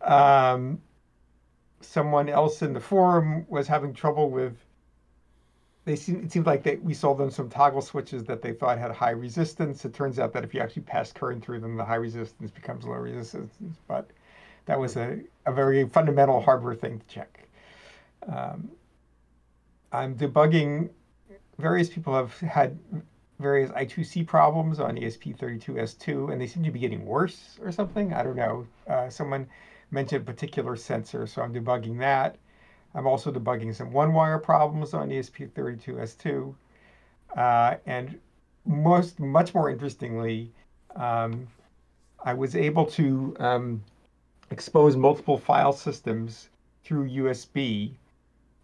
[0.07, 0.81] Um,
[1.83, 4.57] someone else in the forum was having trouble with
[5.85, 8.77] they seem, it seemed like they, we sold them some toggle switches that they thought
[8.77, 9.83] had high resistance.
[9.83, 12.85] It turns out that if you actually pass current through them, the high resistance becomes
[12.85, 13.53] low resistance.
[13.87, 14.09] But
[14.65, 17.47] that was a, a very fundamental hardware thing to check.
[18.27, 18.71] Um,
[19.91, 20.89] I'm debugging.
[21.59, 22.79] Various people have had
[23.39, 28.13] various I2C problems on ESP32S2, and they seem to be getting worse or something.
[28.13, 28.65] I don't know.
[28.87, 29.47] Uh, someone
[29.93, 32.37] mentioned a particular sensor, so I'm debugging that.
[32.95, 36.53] I'm also debugging some one-wire problems on ESP32S2.
[37.37, 38.19] Uh, and
[38.65, 40.51] most, much more interestingly,
[40.95, 41.47] um,
[42.23, 43.83] I was able to um,
[44.51, 46.49] expose multiple file systems
[46.83, 47.93] through USB.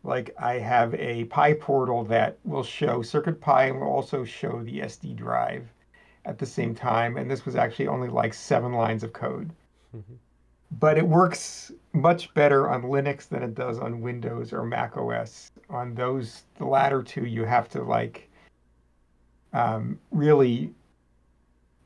[0.04, 5.16] Like I have a PyPortal that will show CircuitPy and will also show the SD
[5.16, 5.68] drive
[6.26, 7.18] at the same time.
[7.18, 9.52] And this was actually only like seven lines of code.
[9.96, 10.16] Mm-hmm
[10.72, 15.52] but it works much better on Linux than it does on Windows or Mac OS.
[15.70, 18.30] On those, the latter two, you have to like
[19.54, 20.72] um, really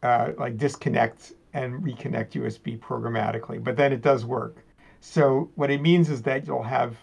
[0.01, 4.57] uh, like disconnect and reconnect USB programmatically, but then it does work.
[4.99, 6.97] So what it means is that you'll have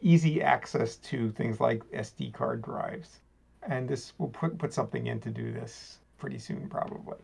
[0.00, 3.20] easy access to things like SD card drives,
[3.62, 7.18] and this will put put something in to do this pretty soon, probably.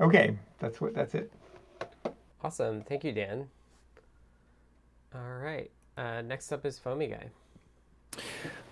[0.00, 1.30] Okay, that's what that's it.
[2.42, 2.82] Awesome.
[2.82, 3.48] Thank you, Dan.
[5.14, 5.70] All right.
[5.96, 7.26] Uh, next up is Foamy Guy.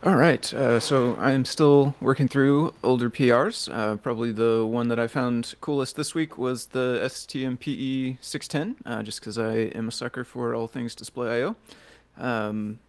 [0.02, 0.52] All right.
[0.52, 3.72] Uh, so I'm still working through older PRs.
[3.72, 9.02] Uh, probably the one that I found coolest this week was the STMPE 610, uh,
[9.02, 11.56] just because I am a sucker for all things display I/O.
[12.16, 12.80] Um,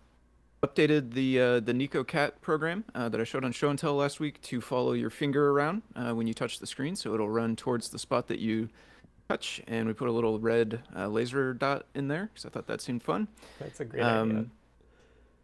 [0.63, 4.19] updated the uh, the NicoCat program uh, that I showed on Show and Tell last
[4.19, 7.55] week to follow your finger around uh, when you touch the screen, so it'll run
[7.55, 8.69] towards the spot that you
[9.31, 12.67] touch, and we put a little red uh, laser dot in there because I thought
[12.67, 13.27] that seemed fun.
[13.59, 14.45] That's a great um, idea.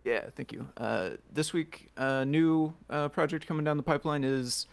[0.04, 0.68] Yeah, thank you.
[0.78, 4.68] Uh, this week, a uh, new uh, project coming down the pipeline is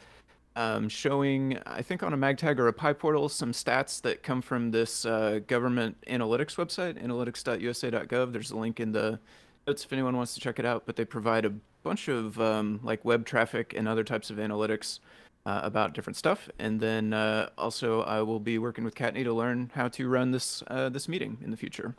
[0.57, 4.71] um, showing, I think on a MagTag or a PyPortal, some stats that come from
[4.71, 8.33] this uh, government analytics website, analytics.usa.gov.
[8.33, 9.19] There's a link in the
[9.67, 12.79] notes if anyone wants to check it out, but they provide a bunch of um,
[12.83, 15.01] like web traffic and other types of analytics
[15.47, 16.49] uh, about different stuff.
[16.59, 20.31] And then uh, also I will be working with Kattni to learn how to run
[20.31, 21.95] this uh, this meeting in the future.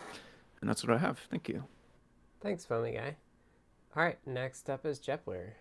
[0.62, 1.20] And that's what I have.
[1.30, 1.64] Thank you.
[2.42, 3.16] Thanks, Foamy Guy.
[3.96, 5.52] All right, next up is Jepler.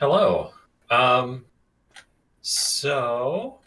[0.00, 0.50] Hello.
[0.90, 1.44] Um,
[2.42, 3.60] so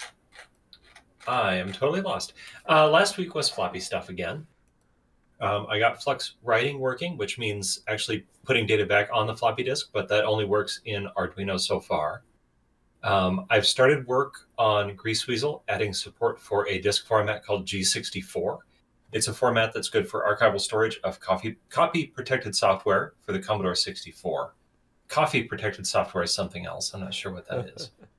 [1.27, 2.33] I am totally lost.
[2.69, 4.45] Uh, last week was floppy stuff again.
[5.39, 9.63] Um, I got Flux writing working, which means actually putting data back on the floppy
[9.63, 12.23] disk, but that only works in Arduino so far.
[13.03, 18.57] Um, I've started work on Greaseweazle, adding support for a disk format called G64.
[19.13, 23.39] It's a format that's good for archival storage of copy, copy protected software for the
[23.39, 24.53] Commodore 64.
[25.07, 26.93] Coffee protected software is something else.
[26.93, 27.91] I'm not sure what that is.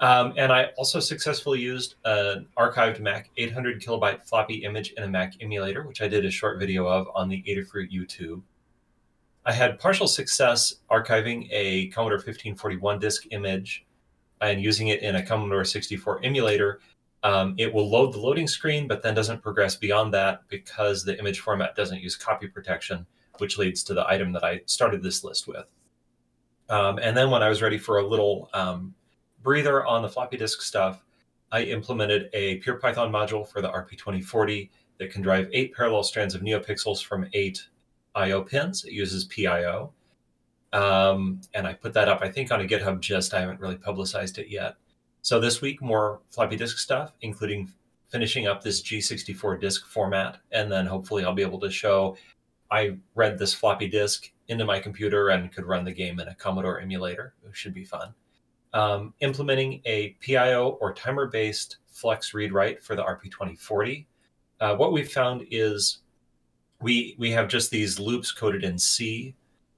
[0.00, 5.08] Um, and I also successfully used an archived Mac 800 kilobyte floppy image in a
[5.08, 8.42] Mac emulator, which I did a short video of on the Adafruit YouTube.
[9.44, 13.86] I had partial success archiving a Commodore 1541 disk image
[14.40, 16.80] and using it in a Commodore 64 emulator.
[17.24, 21.18] Um, it will load the loading screen, but then doesn't progress beyond that because the
[21.18, 23.04] image format doesn't use copy protection,
[23.38, 25.72] which leads to the item that I started this list with.
[26.68, 28.94] Um, and then when I was ready for a little um,
[29.42, 31.04] breather on the floppy disk stuff,
[31.50, 36.34] I implemented a pure Python module for the RP2040 that can drive eight parallel strands
[36.34, 37.68] of NeoPixels from eight
[38.14, 38.84] I/O pins.
[38.84, 39.92] It uses PIO,
[40.72, 42.20] um, and I put that up.
[42.20, 43.32] I think on a GitHub gist.
[43.32, 44.74] I haven't really publicized it yet.
[45.22, 47.72] So this week, more floppy disk stuff, including
[48.08, 52.16] finishing up this G64 disk format, and then hopefully I'll be able to show
[52.70, 56.34] I read this floppy disk into my computer and could run the game in a
[56.34, 57.34] Commodore emulator.
[57.46, 58.14] It should be fun
[58.74, 64.06] um, implementing a PIO or timer based flux read write for the RP2040.
[64.60, 65.98] Uh, what we've found is
[66.80, 69.34] we we have just these loops coded in C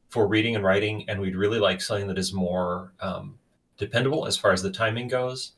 [0.08, 3.38] for reading and writing, and we'd really like something that is more um,
[3.78, 5.52] dependable as far as the timing goes.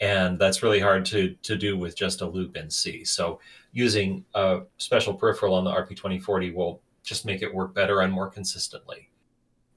[0.00, 3.04] And that's really hard to to do with just a loop in C.
[3.04, 3.40] So
[3.72, 8.28] using a special peripheral on the RP2040 will just make it work better and more
[8.28, 9.10] consistently.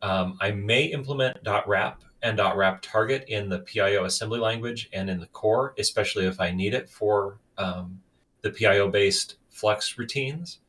[0.01, 5.09] Um, I may implement dot .wrap and .wrap target in the PIO assembly language and
[5.09, 8.01] in the core, especially if I need it for um,
[8.41, 10.59] the PIO-based Flux routines.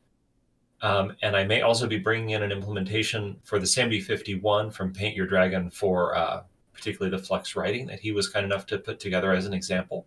[0.81, 5.15] Um, and I may also be bringing in an implementation for the SAMD51 from Paint
[5.15, 8.99] Your Dragon for uh, particularly the Flux writing that he was kind enough to put
[8.99, 10.05] together as an example.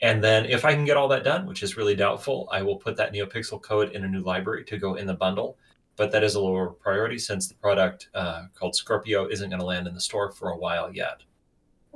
[0.00, 2.76] And then if I can get all that done, which is really doubtful, I will
[2.76, 5.56] put that NeoPixel code in a new library to go in the bundle
[5.98, 9.66] but that is a lower priority since the product uh, called Scorpio isn't going to
[9.66, 11.22] land in the store for a while yet.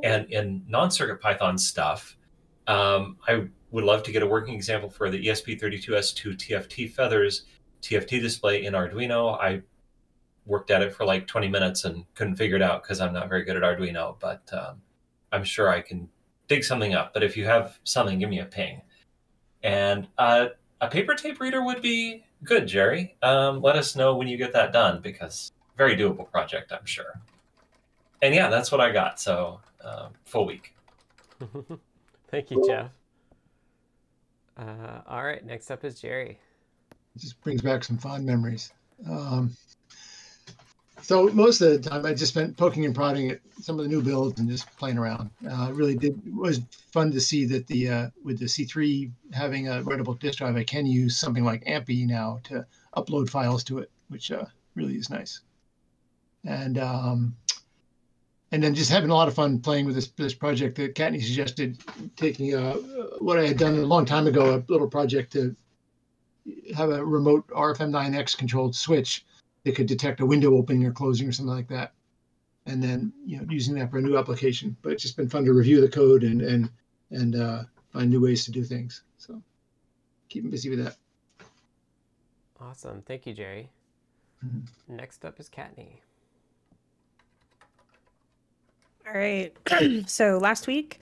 [0.02, 2.16] And in non-circuit Python stuff,
[2.66, 7.44] um, I would love to get a working example for the ESP32S2 TFT feathers
[7.80, 9.38] TFT display in Arduino.
[9.40, 9.62] I
[10.46, 13.28] worked at it for like 20 minutes and couldn't figure it out because I'm not
[13.28, 14.80] very good at Arduino, but um,
[15.32, 16.08] I'm sure I can
[16.48, 17.14] dig something up.
[17.14, 18.82] But if you have something, give me a ping.
[19.62, 20.48] And uh,
[20.80, 23.16] a paper tape reader would be Good, Jerry.
[23.22, 27.20] Um, let us know when you get that done because very doable project, I'm sure.
[28.20, 29.20] And yeah, that's what I got.
[29.20, 30.74] So uh, full week.
[32.30, 32.90] Thank you, Jeff.
[34.56, 36.38] Uh, all right, next up is Jerry.
[37.14, 38.72] It just brings back some fond memories.
[39.08, 39.56] Um,
[41.02, 43.88] so most of the time, I just spent poking and prodding at some of the
[43.88, 45.30] new builds and just playing around.
[45.48, 46.60] Uh, really did was
[46.92, 50.64] fun to see that the uh, with the C3 having a writable disk drive, I
[50.64, 52.64] can use something like Ampy now to
[52.96, 54.44] upload files to it, which uh,
[54.76, 55.40] really is nice.
[56.44, 57.36] And um,
[58.52, 61.20] and then just having a lot of fun playing with this this project that Kattni
[61.20, 61.78] suggested,
[62.16, 62.74] taking uh,
[63.18, 65.56] what I had done a long time ago, a little project to
[66.76, 69.24] have a remote RFM9X controlled switch
[69.64, 71.92] it could detect a window opening or closing or something like that.
[72.66, 74.76] And then you know using that for a new application.
[74.82, 76.70] But it's just been fun to review the code and and
[77.10, 79.02] and uh, find new ways to do things.
[79.18, 79.42] So
[80.28, 80.96] keep them busy with that.
[82.60, 83.02] Awesome.
[83.02, 83.70] Thank you jerry.
[84.44, 84.96] Mm-hmm.
[84.96, 85.98] next up is Kattni
[89.06, 89.52] all right.
[90.06, 91.00] So last week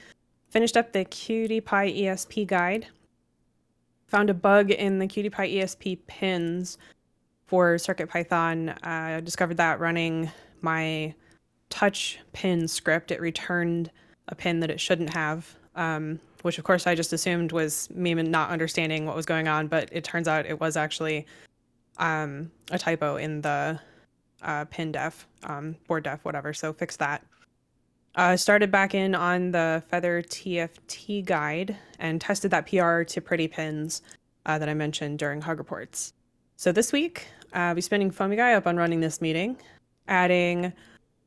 [0.51, 2.87] finished up the QT Py esp guide.
[4.09, 6.79] Found a bug in the QT Py esp pins
[7.51, 10.31] for CircuitPython, I uh, discovered that running
[10.61, 11.13] my
[11.69, 13.91] touch pin script, it returned
[14.29, 18.15] a pin that it shouldn't have, um, which of course I just assumed was me
[18.15, 21.27] not understanding what was going on, but it turns out it was actually
[21.99, 23.81] um, a typo in the
[24.43, 26.53] uh, pin def, um, board def, whatever.
[26.53, 27.27] So fix that.
[28.15, 33.21] I uh, started back in on the Feather TFT guide and tested that PR to
[33.21, 34.03] pretty pins
[34.47, 36.13] uh, that I mentioned during Hug Reports.
[36.61, 39.57] So this week, uh, be spending Foamy Guy up on running this meeting,
[40.09, 40.73] adding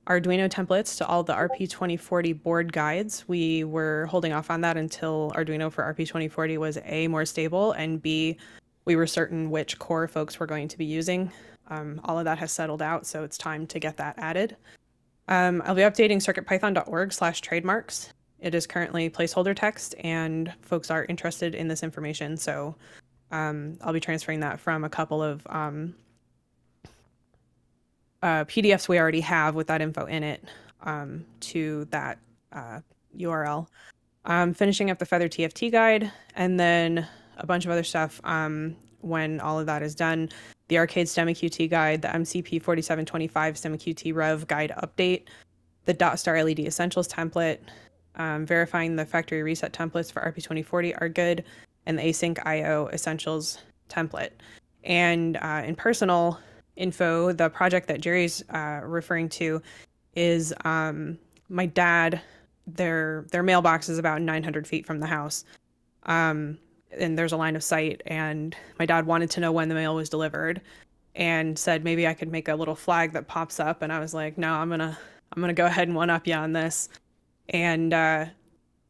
[0.08, 3.24] Arduino templates to all the RP2040 board guides.
[3.28, 8.02] We were holding off on that until Arduino for RP2040 was A, more stable, and
[8.02, 8.38] B,
[8.86, 11.32] we were certain which core folks were going to be using.
[11.70, 14.58] Um, all of that has settled out, so it's time to get that added.
[15.30, 18.12] Um, I'll be updating circuitpython.org slash trademarks.
[18.40, 22.76] It is currently placeholder text, and folks are interested in this information, so
[23.32, 25.96] um, I'll be transferring that from a couple of um,
[28.24, 30.44] uh, PDFs we already have with that info in it
[30.84, 32.18] um, to that
[32.54, 32.80] uh,
[33.18, 33.68] URL.
[34.26, 37.06] I'm finishing up the Feather TFT guide, and then
[37.38, 40.30] a bunch of other stuff um, when all of that is done.
[40.70, 45.24] The Arcade STEMMA QT guide, the MCP 4725 STEMMA QT Rev guide update,
[45.84, 47.60] the Dot Star LED Essentials template,
[48.16, 51.44] um, verifying the factory reset templates for RP2040 are good,
[51.86, 53.60] and the Async IO Essentials
[53.90, 54.32] template.
[54.86, 56.40] And uh, in personal
[56.76, 59.62] info, the project that Jerry's uh, referring to
[60.16, 61.18] is um,
[61.50, 62.22] my dad.
[62.66, 65.44] Their their mailbox is about 900 feet from the house.
[66.04, 66.58] Um,
[67.00, 69.96] and there's a line of sight and my dad wanted to know when the mail
[69.96, 70.62] was delivered
[71.16, 74.14] and said maybe I could make a little flag that pops up and I was
[74.14, 74.98] like no I'm gonna
[75.32, 76.90] I'm gonna go ahead and one up you on this
[77.50, 78.26] and uh,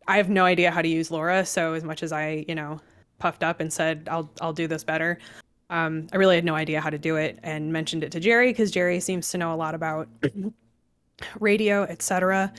[0.07, 2.81] I have no idea how to use LoRa so as much as I you know
[3.19, 5.19] puffed up and said I'll I'll do this better
[5.74, 8.51] um, I really had no idea how to do it and mentioned it to Jerry
[8.51, 10.07] because Jerry seems to know a lot about
[11.39, 12.53] radio etc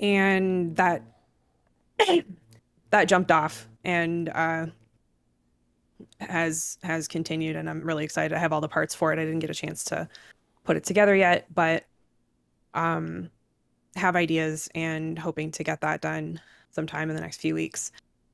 [0.00, 1.02] and that
[2.90, 4.66] that jumped off and uh,
[6.18, 8.34] has has continued and I'm really excited.
[8.34, 9.20] I have all the parts for it.
[9.20, 10.08] I didn't get a chance to
[10.64, 11.86] put it together yet, but
[12.74, 13.30] um
[13.94, 16.40] have ideas and hoping to get that done
[16.70, 17.92] sometime in the next few weeks.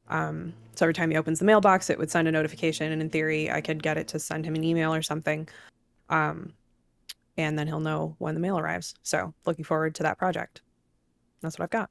[0.09, 3.11] Um, so every time he opens the mailbox, it would send a notification, and in
[3.11, 5.49] theory, I could get it to send him an email or something,
[6.09, 6.53] um,
[7.37, 8.95] and then he'll know when the mail arrives.
[9.03, 10.63] So looking forward to that project.
[11.41, 11.91] That's what I've got.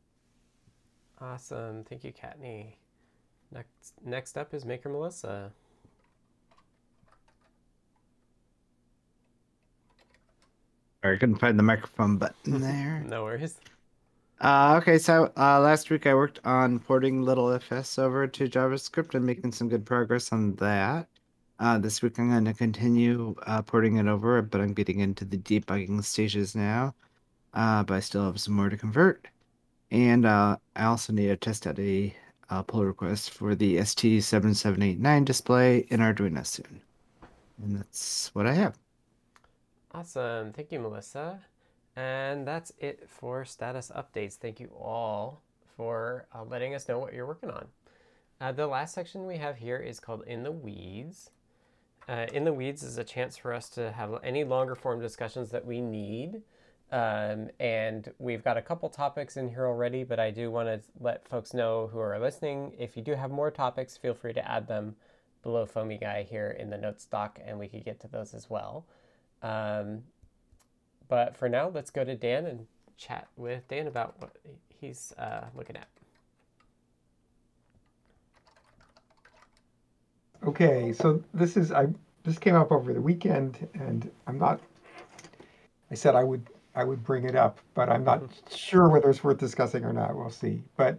[1.19, 2.75] Awesome, thank you, Kattni.
[3.51, 5.51] Next, next up is Maker Melissa.
[11.03, 13.03] I couldn't find the microphone button there.
[13.07, 13.55] no worries.
[14.41, 19.23] Uh, okay, so uh, last week I worked on porting LittleFS over to JavaScript and
[19.23, 21.07] making some good progress on that.
[21.59, 25.25] Uh, this week I'm going to continue uh, porting it over, but I'm getting into
[25.25, 26.95] the debugging stages now.
[27.53, 29.27] Uh, but I still have some more to convert.
[29.91, 32.15] And uh, I also need to test out a
[32.65, 36.81] pull request for the ST7789 display in Arduino soon.
[37.61, 38.75] And that's what I have.
[39.91, 40.51] Awesome.
[40.51, 41.41] Thank you, Melissa.
[41.95, 44.35] And that's it for status updates.
[44.35, 45.41] Thank you all
[45.75, 47.67] for uh, letting us know what you're working on.
[48.39, 51.31] Uh, the last section we have here is called In the Weeds.
[52.07, 55.51] Uh, in the Weeds is a chance for us to have any longer form discussions
[55.51, 56.41] that we need.
[56.91, 60.81] Um, and we've got a couple topics in here already, but I do want to
[60.99, 62.73] let folks know who are listening.
[62.77, 64.95] If you do have more topics, feel free to add them
[65.41, 68.49] below Foamy Guy here in the notes doc, and we could get to those as
[68.49, 68.85] well.
[69.41, 70.03] Um,
[71.11, 74.31] but for now, let's go to Dan and chat with Dan about what
[74.69, 75.89] he's uh, looking at.
[80.47, 81.87] Okay, so this is I
[82.23, 84.61] this came up over the weekend, and I'm not.
[85.91, 89.21] I said I would I would bring it up, but I'm not sure whether it's
[89.21, 90.15] worth discussing or not.
[90.15, 90.63] We'll see.
[90.77, 90.97] But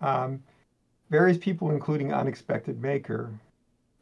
[0.00, 0.42] um,
[1.10, 3.30] various people, including Unexpected Maker,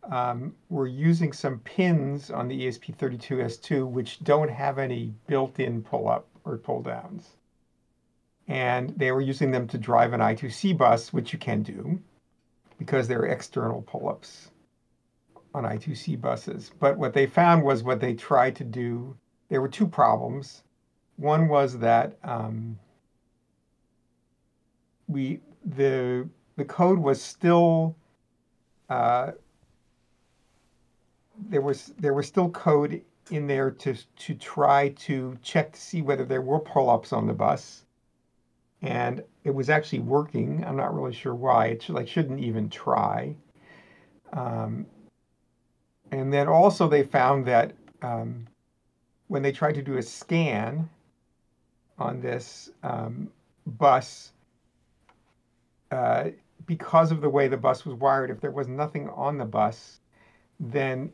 [0.05, 6.57] um, we're using some pins on the ESP32S2 which don't have any built-in pull-up or
[6.57, 7.37] pull-downs.
[8.49, 12.01] And they were using them to drive an I2C bus, which you can do
[12.79, 14.51] because they're external pull-ups
[15.55, 16.71] on I2C buses.
[16.81, 19.17] But what they found was what they tried to do,
[19.49, 20.63] there were two problems.
[21.17, 22.79] One was that um,
[25.09, 27.95] we the the code was still
[28.89, 29.33] uh,
[31.49, 36.03] there was there was still code in there to to try to check to see
[36.03, 37.85] whether there were pull-ups on the bus,
[38.83, 40.65] and it was actually working.
[40.65, 41.67] I'm not really sure why.
[41.67, 43.35] It should, like shouldn't even try.
[44.33, 44.87] Um,
[46.13, 47.73] and then also they found that
[48.03, 48.47] um,
[49.29, 50.89] when they tried to do a scan
[51.99, 53.31] on this um,
[53.67, 54.33] bus,
[55.91, 56.31] uh,
[56.67, 60.01] because of the way the bus was wired, if there was nothing on the bus,
[60.59, 61.11] then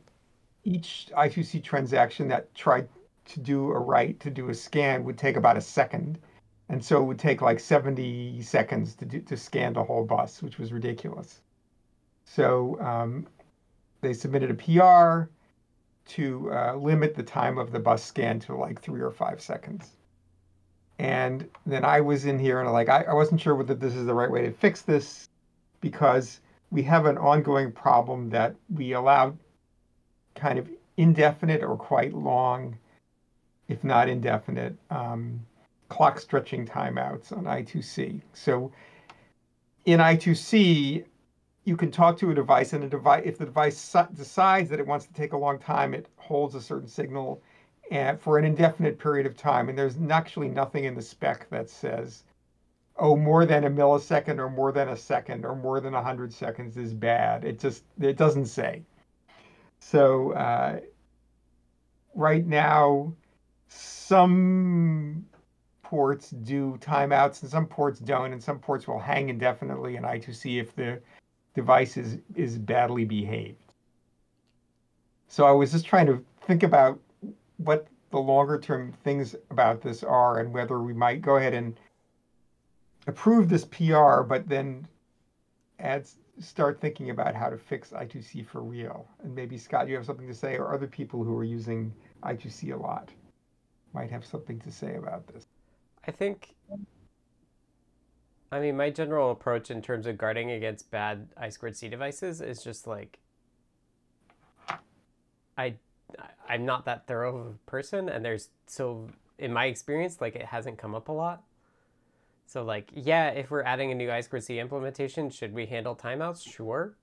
[0.66, 2.88] each I2C transaction that tried
[3.26, 6.18] to do a write to do a scan would take about a second.
[6.68, 10.42] And so it would take like 70 seconds to do, to scan the whole bus,
[10.42, 11.40] which was ridiculous.
[12.24, 13.28] So um,
[14.00, 15.30] they submitted a PR
[16.14, 19.92] to uh, limit the time of the bus scan to like three or five seconds.
[20.98, 24.06] And then I was in here and like I, I wasn't sure whether this is
[24.06, 25.28] the right way to fix this
[25.80, 26.40] because
[26.70, 29.38] we have an ongoing problem that we allowed
[30.36, 32.76] kind of indefinite or quite long,
[33.68, 35.40] if not indefinite, um,
[35.88, 38.20] clock stretching timeouts on I2C.
[38.32, 38.70] So
[39.84, 41.04] in I2C,
[41.64, 44.86] you can talk to a device, and a device if the device decides that it
[44.86, 47.42] wants to take a long time, it holds a certain signal
[47.90, 49.68] and for an indefinite period of time.
[49.68, 52.24] And there's actually nothing in the spec that says,
[52.98, 56.76] oh, more than a millisecond or more than a second or more than 100 seconds
[56.76, 57.44] is bad.
[57.44, 58.82] It just, it doesn't say.
[59.80, 60.80] So uh,
[62.14, 63.12] right now,
[63.68, 65.24] some
[65.82, 70.60] ports do timeouts and some ports don't, and some ports will hang indefinitely in I2C
[70.60, 71.00] if the
[71.54, 73.72] device is, is badly behaved.
[75.28, 76.98] So I was just trying to think about
[77.58, 81.78] what the longer term things about this are and whether we might go ahead and
[83.06, 84.86] approve this PR, but then
[85.78, 86.08] add
[86.38, 89.08] start thinking about how to fix I2C for real.
[89.22, 92.74] And maybe Scott, you have something to say, or other people who are using I2C
[92.74, 93.10] a lot
[93.94, 95.46] might have something to say about this.
[96.06, 96.54] I think
[98.52, 102.40] I mean my general approach in terms of guarding against bad I squared C devices
[102.40, 103.18] is just like
[105.58, 105.74] I
[106.48, 109.08] I'm not that thorough of a person, and there's so
[109.38, 111.42] in my experience, like it hasn't come up a lot.
[112.46, 116.48] So like, yeah, if we're adding a new I2C implementation, should we handle timeouts?
[116.48, 116.96] Sure,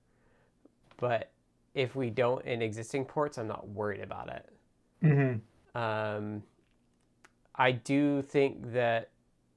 [0.96, 1.30] but
[1.74, 4.48] if we don't in existing ports, I'm not worried about it.
[5.02, 5.78] Mm-hmm.
[5.78, 6.42] Um,
[7.54, 9.10] I do think that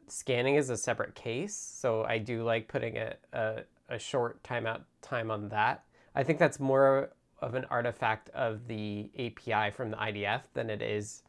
[0.08, 4.82] scanning is a separate case, so I do like putting a, a, a short timeout
[5.02, 5.86] time on that.
[6.16, 10.82] I think that's more of an artifact of the API from the IDF than it
[10.82, 11.24] is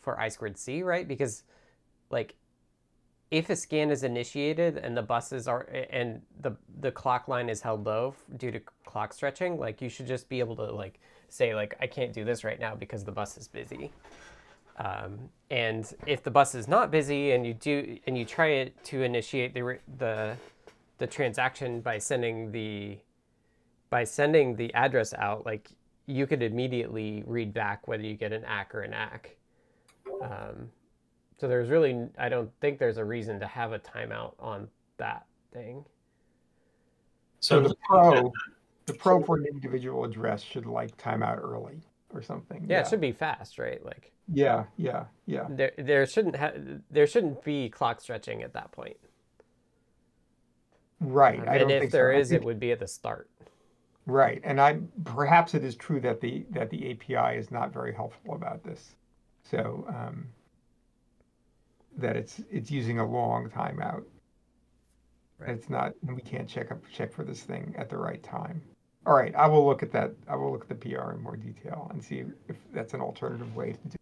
[0.00, 1.06] for I squared C, right?
[1.06, 1.44] Because
[2.10, 2.34] like
[3.32, 7.62] if a scan is initiated and the buses are and the the clock line is
[7.62, 11.54] held low due to clock stretching, like you should just be able to like say
[11.54, 13.90] like I can't do this right now because the bus is busy.
[14.76, 18.84] Um, and if the bus is not busy and you do and you try it
[18.84, 20.36] to initiate the the
[20.98, 22.98] the transaction by sending the
[23.88, 25.70] by sending the address out, like
[26.04, 29.36] you could immediately read back whether you get an ACK or a NACK.
[30.20, 30.70] Um,
[31.38, 34.68] so there's really, I don't think there's a reason to have a timeout on
[34.98, 35.84] that thing.
[37.40, 38.32] So, so the pro,
[38.86, 41.80] the pro for an individual address should like timeout early
[42.14, 42.66] or something.
[42.68, 43.84] Yeah, yeah, it should be fast, right?
[43.84, 44.12] Like.
[44.32, 45.46] Yeah, yeah, yeah.
[45.50, 46.54] There, there shouldn't have,
[46.90, 48.96] there shouldn't be clock stretching at that point.
[51.00, 51.40] Right.
[51.40, 52.20] Um, and if there so.
[52.20, 52.42] is, think...
[52.42, 53.28] it would be at the start.
[54.06, 57.94] Right, and I perhaps it is true that the that the API is not very
[57.94, 58.96] helpful about this,
[59.48, 60.26] so um,
[61.98, 64.04] that it's it's using a long timeout.
[65.38, 65.50] Right.
[65.50, 68.62] It's not, and we can't check up check for this thing at the right time.
[69.04, 70.12] All right, I will look at that.
[70.28, 73.54] I will look at the PR in more detail and see if that's an alternative
[73.56, 73.96] way to do.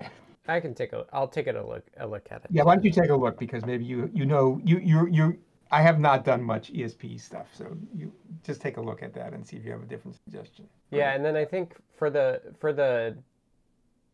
[0.00, 0.10] It.
[0.46, 1.06] I can take a.
[1.12, 1.84] I'll take it a look.
[1.96, 2.50] A look at it.
[2.50, 5.38] Yeah, why don't you take a look because maybe you you know you you you
[5.72, 8.12] I have not done much ESP stuff, so you
[8.44, 10.68] just take a look at that and see if you have a different suggestion.
[10.92, 13.16] Yeah, and then I think for the for the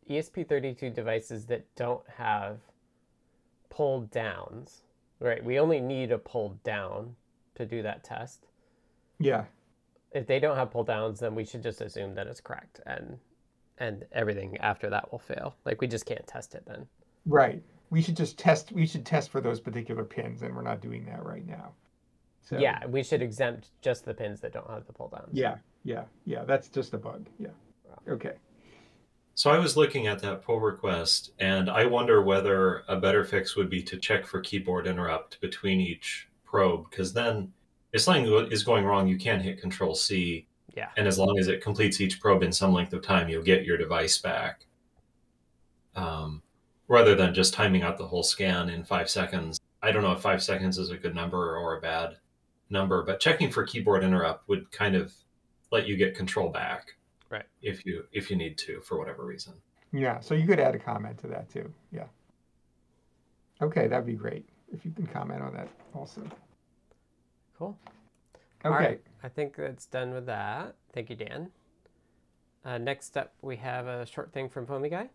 [0.08, 2.58] ESP32 devices that don't have
[3.70, 4.82] pull downs,
[5.18, 5.42] right?
[5.42, 7.16] We only need a pull down
[7.54, 8.46] to do that test.
[9.18, 9.44] Yeah.
[10.12, 13.18] If they don't have pull downs, then we should just assume that it's correct and
[13.78, 15.56] and everything after that will fail.
[15.64, 16.86] Like we just can't test it then.
[17.24, 20.80] Right we should just test we should test for those particular pins and we're not
[20.80, 21.72] doing that right now
[22.40, 25.56] so yeah we should exempt just the pins that don't have the pull downs yeah
[25.84, 27.48] yeah yeah that's just a bug yeah
[28.08, 28.34] okay
[29.40, 33.56] so i was looking at that pull request and i wonder whether a better fix
[33.56, 37.50] would be to check for keyboard interrupt between each probe because then
[37.92, 41.48] if something is going wrong you can hit control c yeah and as long as
[41.48, 44.66] it completes each probe in some length of time you'll get your device back
[45.96, 46.42] um,
[46.88, 49.60] rather than just timing out the whole scan in five seconds.
[49.82, 52.16] I don't know if five seconds is a good number or a bad
[52.68, 55.12] number, but checking for keyboard interrupt would kind of
[55.70, 56.96] let you get control back.
[57.30, 57.44] Right.
[57.62, 59.54] If you if you need to for whatever reason.
[59.92, 60.20] Yeah.
[60.20, 61.72] So you could add a comment to that too.
[61.92, 62.06] Yeah.
[63.62, 66.22] Okay, that'd be great if you can comment on that also.
[67.58, 67.78] Cool.
[68.64, 68.98] Okay.
[69.22, 70.74] I think that's done with that.
[70.92, 71.50] Thank you, Dan.
[72.64, 75.08] Uh, next up, we have a short thing from Foamy Guy.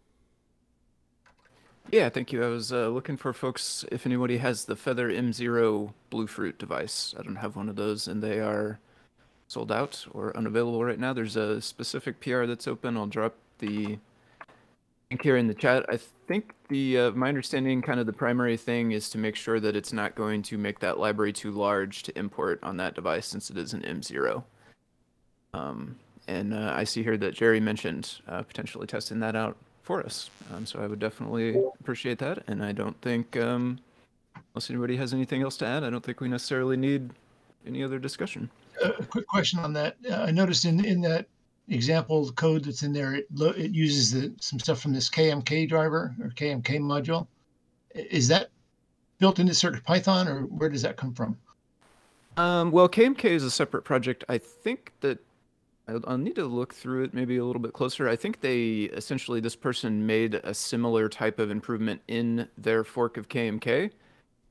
[1.91, 2.43] Yeah, thank you.
[2.43, 7.13] I was uh, looking for folks if anybody has the Feather M0 Bluefruit device.
[7.17, 8.79] I don't have one of those, and they are
[9.47, 11.13] sold out or unavailable right now.
[11.13, 12.97] There's a specific PR that's open.
[12.97, 13.97] I'll drop the
[15.11, 15.85] link here in the chat.
[15.89, 19.59] I think the uh, my understanding, kind of the primary thing, is to make sure
[19.59, 23.27] that it's not going to make that library too large to import on that device,
[23.27, 24.43] since it is an M0.
[25.53, 25.95] Um,
[26.27, 30.29] and uh, I see here that Jerry mentioned uh, potentially testing that out for us.
[30.53, 32.43] Um, so I would definitely appreciate that.
[32.47, 33.79] And I don't think, um,
[34.53, 37.11] unless anybody has anything else to add, I don't think we necessarily need
[37.65, 38.49] any other discussion.
[38.83, 39.97] A quick question on that.
[40.09, 41.27] Uh, I noticed in in that
[41.67, 45.67] example code that's in there, it lo- it uses the, some stuff from this KMK
[45.67, 47.27] driver or KMK module.
[47.93, 48.49] Is that
[49.19, 51.37] built into Circuit Python, or where does that come from?
[52.37, 54.23] Um, well, KMK is a separate project.
[54.27, 55.19] I think that
[55.87, 58.09] I'll, need to look through it maybe a little bit closer.
[58.09, 63.17] I think they essentially, this person made a similar type of improvement in their fork
[63.17, 63.91] of KMK.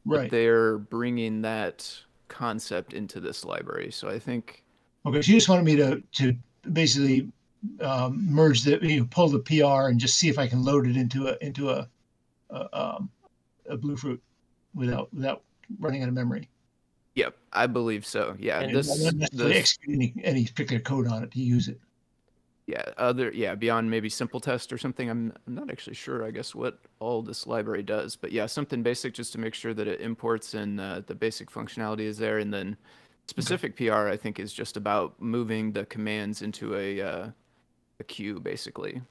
[0.07, 0.31] Right.
[0.31, 1.91] they're bringing that
[2.29, 3.91] concept into this library.
[3.91, 4.63] So I think,
[5.07, 6.37] Okay, so you just wanted me to to
[6.73, 7.31] basically
[7.81, 10.87] um, merge the you know, pull the PR and just see if I can load
[10.87, 11.89] it into a into a
[12.51, 13.11] a, um,
[13.69, 14.21] a Bluefruit
[14.75, 15.43] without without
[15.79, 16.49] running out of memory.
[17.15, 18.37] yep, I believe so.
[18.39, 21.81] Yeah, And this, not this execute any, any particular code on it to use it.
[22.67, 25.11] Yeah, other, yeah, beyond maybe simple test or something.
[25.11, 28.83] I'm, I'm not actually sure, I guess, what all this library does, but yeah, something
[28.83, 32.39] basic just to make sure that it imports and uh, the basic functionality is there.
[32.39, 32.77] And then
[33.27, 37.31] specific PR, I think, is just about moving the commands into a, uh,
[38.01, 39.03] a queue, basically.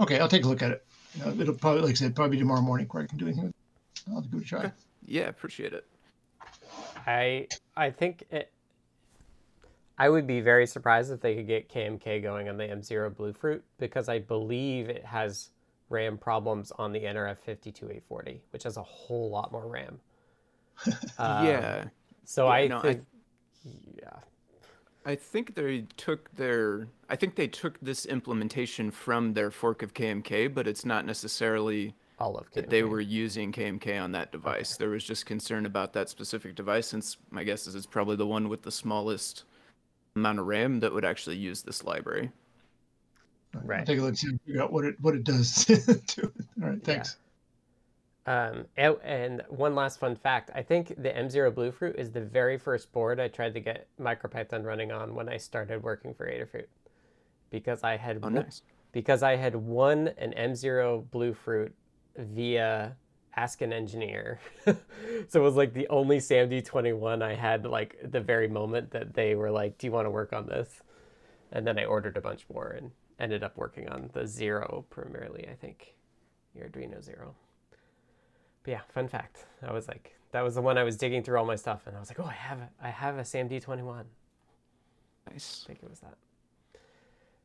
[0.00, 0.86] Okay, I'll take a look at it.
[1.24, 3.44] Uh, it'll probably, like I said, probably tomorrow morning before I can do anything.
[3.44, 4.12] with it.
[4.14, 4.58] I'll give it a try.
[4.60, 4.72] Okay.
[5.04, 5.86] Yeah, appreciate it.
[7.06, 8.50] I I think it.
[10.02, 13.62] I would be very surprised if they could get KMK going on the M0 Bluefruit
[13.78, 15.50] because I believe it has
[15.90, 20.00] RAM problems on the NRF 52840, which has a whole lot more RAM.
[21.18, 21.84] Um, yeah.
[22.24, 23.02] So Yeah, I no, I- think,
[23.96, 24.16] yeah,
[25.06, 29.94] I think they took their I think they took this implementation from their fork of
[29.94, 32.54] KMK, but it's not necessarily all of KMK.
[32.54, 34.76] that they were using KMK on that device.
[34.76, 38.26] There was just concern about that specific device since my guess is it's probably the
[38.26, 39.44] one with the smallest
[40.16, 42.30] amount of RAM that would actually use this library.
[43.54, 43.86] I'll Right.
[43.86, 46.16] take a look and see figure out what it what it does to it.
[46.62, 47.16] All right, thanks.
[48.24, 52.56] Um, and, and one last fun fact: I think the M0 Bluefruit is the very
[52.56, 56.66] first board I tried to get MicroPython running on when I started working for Adafruit,
[57.50, 58.62] because I had Oh, nice.
[58.92, 61.72] because I had won an M0 Bluefruit
[62.16, 62.96] via
[63.34, 64.40] Ask an Engineer.
[64.64, 69.34] so it was like the only SAMD21 I had like the very moment that they
[69.34, 70.82] were like, "Do you want to work on this?"
[71.50, 75.48] And then I ordered a bunch more and ended up working on the Zero primarily,
[75.50, 75.94] I think,
[76.54, 77.34] your Arduino Zero.
[78.64, 79.46] But yeah, fun fact.
[79.62, 81.96] I was like, that was the one I was digging through all my stuff, and
[81.96, 84.04] I was like, oh, I have, a, I have a SAMD21.
[85.30, 85.64] Nice.
[85.64, 86.16] I think it was that.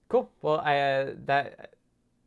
[0.10, 0.30] Cool.
[0.42, 1.74] Well, I uh, that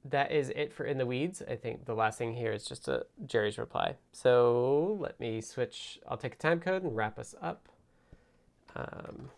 [0.04, 1.42] that is it for in the weeds.
[1.48, 3.96] I think the last thing here is just a Jerry's reply.
[4.12, 6.00] So let me switch.
[6.08, 7.68] I'll take a time code and wrap us up.
[8.74, 9.30] Um,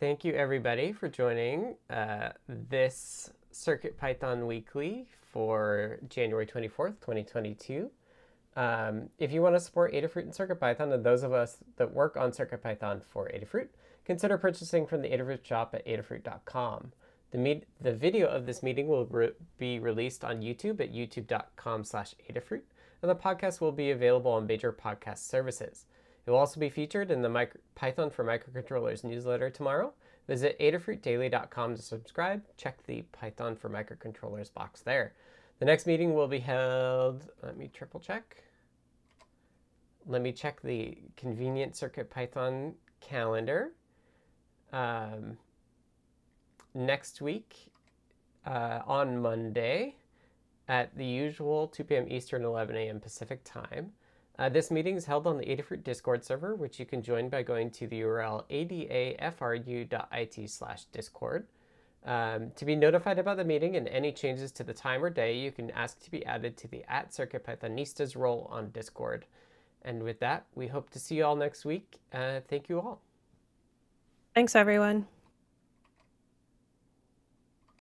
[0.00, 7.90] thank you everybody for joining uh, this Circuit Python Weekly for January 24th, 2022.
[8.56, 12.16] Um, if you want to support Adafruit and CircuitPython, and those of us that work
[12.16, 13.68] on CircuitPython for Adafruit,
[14.06, 16.92] consider purchasing from the Adafruit shop at adafruit.com.
[17.32, 22.14] The, the video of this meeting will re- be released on YouTube at youtube.com slash
[22.30, 22.62] Adafruit,
[23.02, 25.86] and the podcast will be available on major podcast services.
[26.24, 29.92] It will also be featured in the micro- Python for Microcontrollers newsletter tomorrow.
[30.28, 32.42] Visit adafruitdaily.com to subscribe.
[32.56, 35.14] Check the Python for Microcontrollers box there.
[35.58, 38.42] The next meeting will be held, let me triple check.
[40.06, 43.72] Let me check the convenient Circuit Python calendar.
[44.72, 45.38] Um,
[46.74, 47.70] next week
[48.44, 49.96] uh, on Monday
[50.68, 52.06] at the usual 2 p.m.
[52.08, 53.00] Eastern, 11 a.m.
[53.00, 53.92] Pacific time.
[54.38, 57.42] Uh, this meeting is held on the Adafruit Discord server, which you can join by
[57.42, 61.46] going to the URL adafru.it slash discord.
[62.04, 65.36] Um, to be notified about the meeting and any changes to the time or day,
[65.36, 69.24] you can ask to be added to the at CircuitPythonistas role on Discord.
[69.82, 71.98] And with that, we hope to see you all next week.
[72.12, 73.05] Uh, thank you all.
[74.36, 75.08] Thanks, everyone.